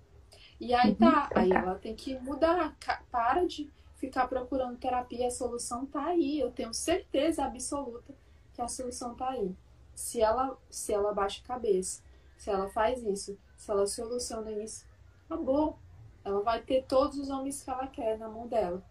[0.60, 0.96] E aí uhum.
[0.96, 2.76] tá, aí ela tem que mudar.
[3.12, 6.40] Para de ficar procurando terapia, a solução tá aí.
[6.40, 8.14] Eu tenho certeza absoluta
[8.54, 9.56] que a solução tá aí.
[9.94, 12.04] Se ela, se ela baixa a cabeça,
[12.38, 14.86] se ela faz isso, se ela soluciona isso,
[15.26, 15.80] acabou.
[16.24, 18.84] Ela vai ter todos os homens que ela quer na mão dela.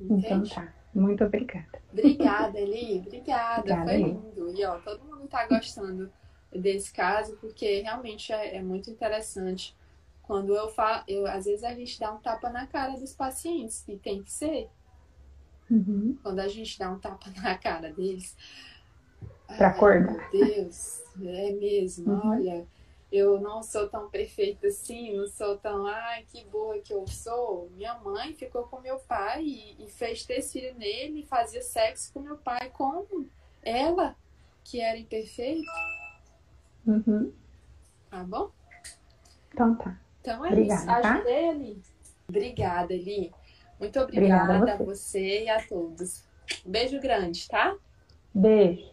[0.00, 0.50] Então Entende?
[0.50, 0.81] Então tá.
[0.94, 1.80] Muito obrigada.
[1.90, 2.98] Obrigada, Eli.
[2.98, 3.60] Obrigada.
[3.60, 4.54] Obrigada Foi lindo.
[4.54, 6.12] E ó, todo mundo tá gostando
[6.50, 9.76] desse caso, porque realmente é, é muito interessante.
[10.22, 13.86] Quando eu falo, eu, às vezes a gente dá um tapa na cara dos pacientes,
[13.88, 14.68] e tem que ser.
[15.70, 16.16] Uhum.
[16.22, 18.36] Quando a gente dá um tapa na cara deles.
[19.56, 20.30] Pra acordar.
[20.32, 22.12] Meu Deus, é mesmo.
[22.12, 22.30] Uhum.
[22.30, 22.66] Olha,
[23.12, 27.68] eu não sou tão perfeita assim, não sou tão, ai, que boa que eu sou.
[27.76, 32.10] Minha mãe ficou com meu pai e, e fez ter filho nele e fazia sexo
[32.14, 33.28] com meu pai como
[33.62, 34.16] ela,
[34.64, 35.70] que era imperfeita.
[36.86, 37.30] Uhum.
[38.08, 38.50] Tá bom?
[39.52, 40.00] Então tá.
[40.20, 40.86] Então é obrigada, isso.
[40.86, 41.14] Tá?
[41.14, 41.82] Ajudei, Eli.
[42.26, 43.34] Obrigada, Eli.
[43.78, 45.18] Muito obrigada, obrigada a, você.
[45.18, 46.24] a você e a todos.
[46.64, 47.76] beijo grande, tá?
[48.34, 48.90] Beijo.